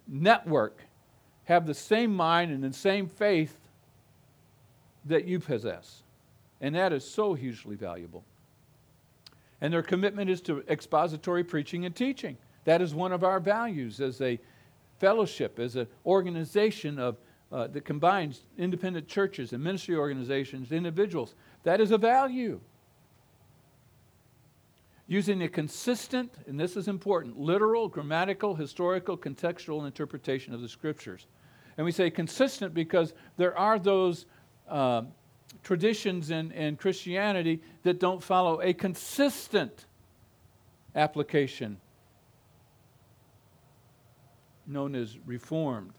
network 0.08 0.82
have 1.44 1.66
the 1.66 1.74
same 1.74 2.14
mind 2.14 2.50
and 2.50 2.62
the 2.62 2.72
same 2.72 3.08
faith 3.08 3.56
that 5.04 5.24
you 5.24 5.38
possess. 5.38 6.02
And 6.60 6.74
that 6.74 6.92
is 6.92 7.08
so 7.08 7.34
hugely 7.34 7.76
valuable. 7.76 8.24
And 9.64 9.72
their 9.72 9.82
commitment 9.82 10.28
is 10.28 10.42
to 10.42 10.62
expository 10.68 11.42
preaching 11.42 11.86
and 11.86 11.96
teaching. 11.96 12.36
That 12.64 12.82
is 12.82 12.94
one 12.94 13.12
of 13.12 13.24
our 13.24 13.40
values 13.40 13.98
as 13.98 14.20
a 14.20 14.38
fellowship, 14.98 15.58
as 15.58 15.74
an 15.76 15.86
organization 16.04 16.98
of, 16.98 17.16
uh, 17.50 17.68
that 17.68 17.82
combines 17.86 18.44
independent 18.58 19.08
churches 19.08 19.54
and 19.54 19.64
ministry 19.64 19.96
organizations, 19.96 20.70
individuals. 20.70 21.34
That 21.62 21.80
is 21.80 21.92
a 21.92 21.96
value 21.96 22.60
using 25.06 25.42
a 25.42 25.48
consistent, 25.48 26.34
and 26.46 26.60
this 26.60 26.76
is 26.76 26.86
important, 26.86 27.40
literal, 27.40 27.88
grammatical, 27.88 28.54
historical, 28.54 29.16
contextual 29.16 29.86
interpretation 29.86 30.52
of 30.52 30.60
the 30.60 30.68
scriptures. 30.68 31.26
And 31.78 31.86
we 31.86 31.90
say 31.90 32.10
consistent 32.10 32.74
because 32.74 33.14
there 33.38 33.56
are 33.58 33.78
those 33.78 34.26
um, 34.68 35.08
traditions 35.64 36.30
in, 36.30 36.52
in 36.52 36.76
Christianity 36.76 37.60
that 37.82 37.98
don't 37.98 38.22
follow 38.22 38.60
a 38.60 38.72
consistent 38.72 39.86
application 40.94 41.78
known 44.66 44.94
as 44.94 45.18
Reformed 45.26 45.92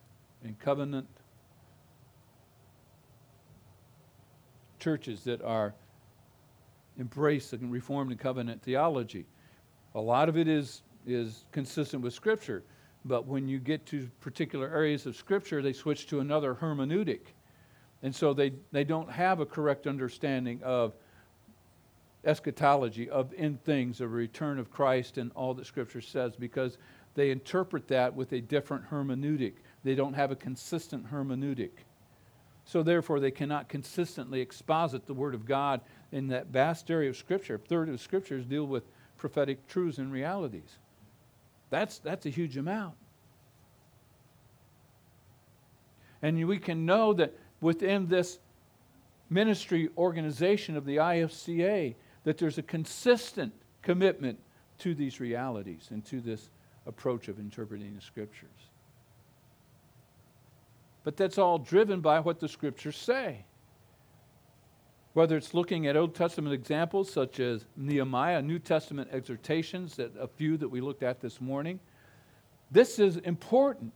and 0.44 0.58
Covenant 0.60 1.08
churches 4.80 5.24
that 5.24 5.42
are 5.42 5.74
embrace 6.98 7.50
the 7.50 7.58
Reformed 7.58 8.12
and 8.12 8.20
Covenant 8.20 8.62
theology. 8.62 9.26
A 9.96 10.00
lot 10.00 10.30
of 10.30 10.38
it 10.38 10.48
is, 10.48 10.84
is 11.06 11.46
consistent 11.52 12.04
with 12.04 12.14
Scripture, 12.14 12.64
but 13.04 13.26
when 13.26 13.48
you 13.48 13.60
get 13.60 13.86
to 13.88 14.10
particular 14.22 14.68
areas 14.68 15.06
of 15.06 15.16
Scripture, 15.16 15.62
they 15.62 15.74
switch 15.74 16.08
to 16.08 16.20
another 16.20 16.56
hermeneutic. 16.56 17.35
And 18.06 18.16
so 18.16 18.36
they, 18.36 18.54
they 18.72 18.84
don't 18.84 19.10
have 19.10 19.40
a 19.40 19.48
correct 19.48 19.88
understanding 19.88 20.62
of 20.62 20.94
eschatology, 22.24 23.10
of 23.10 23.34
end 23.36 23.64
things, 23.64 23.98
the 23.98 24.08
return 24.08 24.60
of 24.60 24.70
Christ, 24.70 25.18
and 25.18 25.32
all 25.34 25.56
that 25.56 25.66
Scripture 25.66 26.02
says, 26.02 26.36
because 26.36 26.78
they 27.16 27.32
interpret 27.32 27.88
that 27.88 28.14
with 28.14 28.32
a 28.34 28.42
different 28.42 28.88
hermeneutic. 28.92 29.54
They 29.84 29.96
don't 29.96 30.14
have 30.14 30.30
a 30.30 30.36
consistent 30.36 31.12
hermeneutic. 31.12 31.72
So, 32.64 32.84
therefore, 32.84 33.20
they 33.20 33.32
cannot 33.32 33.70
consistently 33.70 34.40
exposit 34.40 35.08
the 35.08 35.16
Word 35.16 35.34
of 35.34 35.48
God 35.48 35.82
in 36.12 36.28
that 36.28 36.46
vast 36.46 36.92
area 36.92 37.10
of 37.10 37.18
Scripture. 37.18 37.56
A 37.56 37.58
third 37.58 37.90
of 37.90 38.00
Scriptures 38.00 38.46
deal 38.46 38.66
with 38.68 38.84
prophetic 39.18 39.66
truths 39.68 39.98
and 39.98 40.12
realities. 40.12 40.78
That's, 41.72 41.98
that's 41.98 42.28
a 42.28 42.30
huge 42.30 42.56
amount. 42.56 42.94
And 46.22 46.48
we 46.48 46.60
can 46.60 46.86
know 46.86 47.12
that 47.14 47.34
within 47.66 48.08
this 48.08 48.38
ministry 49.32 49.90
organization 49.98 50.78
of 50.78 50.86
the 50.86 50.98
IFCA, 50.98 51.96
that 52.24 52.38
there's 52.38 52.60
a 52.60 52.64
consistent 52.64 53.52
commitment 53.82 54.40
to 54.78 54.94
these 54.94 55.20
realities 55.20 55.88
and 55.90 56.06
to 56.06 56.22
this 56.22 56.50
approach 56.86 57.28
of 57.28 57.40
interpreting 57.40 57.96
the 57.96 58.02
Scriptures. 58.02 58.70
But 61.04 61.18
that's 61.18 61.40
all 61.40 61.58
driven 61.58 62.02
by 62.02 62.20
what 62.20 62.40
the 62.40 62.48
scriptures 62.48 62.98
say. 62.98 63.46
Whether 65.14 65.38
it's 65.38 65.54
looking 65.54 65.88
at 65.88 65.96
Old 65.96 66.16
Testament 66.16 66.54
examples 66.54 67.12
such 67.12 67.40
as 67.40 67.66
Nehemiah, 67.78 68.42
New 68.42 68.60
Testament 68.60 69.10
exhortations, 69.12 69.96
that 69.96 70.12
a 70.20 70.28
few 70.28 70.58
that 70.58 70.68
we 70.68 70.82
looked 70.82 71.04
at 71.04 71.22
this 71.22 71.40
morning, 71.40 71.80
this 72.72 72.98
is 72.98 73.18
important 73.18 73.94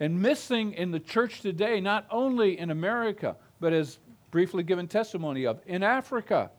and 0.00 0.20
missing 0.20 0.72
in 0.72 0.90
the 0.90 0.98
church 0.98 1.42
today, 1.42 1.80
not 1.80 2.06
only 2.10 2.58
in 2.58 2.70
America, 2.70 3.36
but 3.60 3.72
as 3.74 3.98
briefly 4.30 4.62
given 4.62 4.88
testimony 4.88 5.44
of 5.44 5.60
in 5.66 5.82
Africa, 5.82 6.50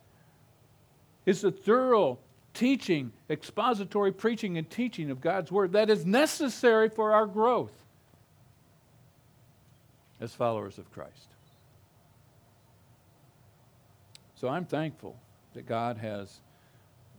is 1.26 1.42
the 1.42 1.52
thorough 1.52 2.20
teaching, 2.54 3.12
expository 3.30 4.12
preaching 4.12 4.58
and 4.58 4.70
teaching 4.70 5.10
of 5.10 5.20
God's 5.22 5.52
Word 5.52 5.72
that 5.74 5.89
is 5.89 6.06
necessary 6.06 6.89
for 6.89 7.14
our 7.14 7.26
growth 7.26 7.74
as 10.20 10.36
followers 10.36 10.78
of 10.78 10.92
Christ. 10.92 11.30
So 14.36 14.48
I'm 14.48 14.66
thankful 14.66 15.18
that 15.54 15.66
God 15.66 15.98
has 15.98 16.42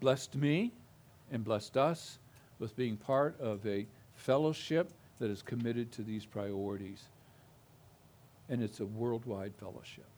blessed 0.01 0.37
me 0.37 0.73
and 1.31 1.45
blessed 1.45 1.77
us 1.77 2.19
with 2.59 2.77
being 2.77 2.97
part 2.97 3.41
of 3.41 3.65
a 3.67 3.87
fellowship 4.15 4.93
that 5.23 5.31
is 5.31 5.41
committed 5.41 5.93
to 5.93 6.03
these 6.03 6.27
priorities. 6.27 7.01
And 8.49 8.61
it's 8.61 8.81
a 8.81 8.87
worldwide 8.87 9.55
fellowship. 9.55 10.09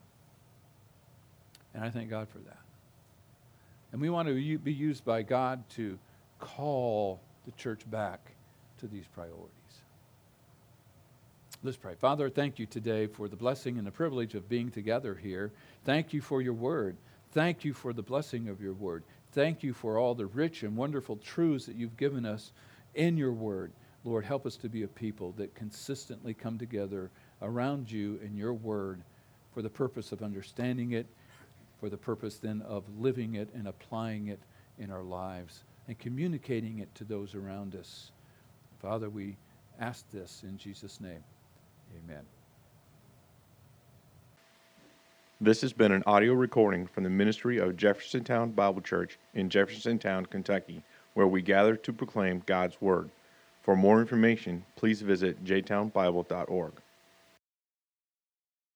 And 1.75 1.85
I 1.85 1.91
thank 1.91 2.09
God 2.09 2.27
for 2.31 2.39
that. 2.39 2.63
And 3.93 4.01
we 4.01 4.09
want 4.09 4.29
to 4.29 4.59
be 4.59 4.73
used 4.73 5.05
by 5.05 5.21
God 5.21 5.63
to 5.77 5.99
call 6.41 7.21
the 7.45 7.53
church 7.53 7.83
back 7.91 8.33
to 8.79 8.87
these 8.87 9.05
priorities. 9.15 9.51
Let's 11.63 11.77
pray. 11.77 11.97
Father, 11.97 12.31
thank 12.31 12.59
you 12.59 12.65
today 12.65 13.07
for 13.07 13.29
the 13.29 13.37
blessing 13.37 13.77
and 13.77 13.87
the 13.87 13.91
privilege 13.91 14.35
of 14.35 14.49
being 14.49 14.71
together 14.71 15.15
here. 15.15 15.53
Thank 15.85 16.15
you 16.15 16.23
for 16.23 16.41
your 16.41 16.55
word. 16.55 16.97
Thank 17.33 17.63
you 17.63 17.75
for 17.75 17.93
the 17.93 18.03
blessing 18.03 18.49
of 18.49 18.63
your 18.63 18.73
word. 18.73 19.03
Thank 19.33 19.63
you 19.63 19.75
for 19.75 19.99
all 19.99 20.15
the 20.15 20.27
rich 20.27 20.63
and 20.63 20.79
wonderful 20.79 21.17
truths 21.17 21.67
that 21.67 21.77
you've 21.77 21.99
given 21.99 22.25
us 22.25 22.53
in 22.95 23.19
your 23.19 23.33
word. 23.33 23.71
Lord, 24.05 24.25
help 24.25 24.45
us 24.45 24.57
to 24.59 24.69
be 24.69 24.83
a 24.83 24.89
people 24.89 25.33
that 25.39 25.55
consistently 25.55 26.35
come 26.35 26.59
together 26.59 27.11
around 27.41 27.91
you 27.91 28.21
and 28.23 28.37
your 28.37 28.53
word 28.53 29.03
for 29.53 29.63
the 29.63 29.71
purpose 29.71 30.13
of 30.13 30.23
understanding 30.23 30.93
it, 30.93 31.07
for 31.81 31.89
the 31.89 31.97
purpose 31.97 32.37
then 32.37 32.63
of 32.63 32.85
living 32.99 33.35
it 33.35 33.49
and 33.55 33.67
applying 33.67 34.29
it 34.29 34.41
in 34.79 34.91
our 34.91 35.03
lives 35.03 35.65
and 35.89 35.99
communicating 35.99 36.79
it 36.81 36.95
to 36.95 37.05
those 37.05 37.35
around 37.35 37.75
us. 37.75 38.11
Father, 38.81 39.09
we 39.09 39.37
ask 39.81 40.11
this 40.11 40.43
in 40.43 40.59
Jesus' 40.59 41.01
name. 41.01 41.23
Amen. 42.05 42.23
This 45.41 45.61
has 45.63 45.73
been 45.73 45.93
an 45.93 46.03
audio 46.07 46.33
recording 46.33 46.87
from 46.87 47.05
the 47.05 47.11
ministry 47.11 47.59
of 47.59 47.77
Jeffersontown 47.77 48.55
Bible 48.55 48.81
Church 48.81 49.19
in 49.35 49.49
Jeffersontown, 49.49 50.29
Kentucky, 50.29 50.83
where 51.15 51.27
we 51.27 51.43
gather 51.43 51.77
to 51.77 51.93
proclaim 51.93 52.43
God's 52.47 52.81
Word. 52.81 53.11
For 53.65 53.75
more 53.75 54.03
information, 54.03 54.63
please 54.77 55.01
visit 55.01 55.43
jtownbible.org. 55.43 56.84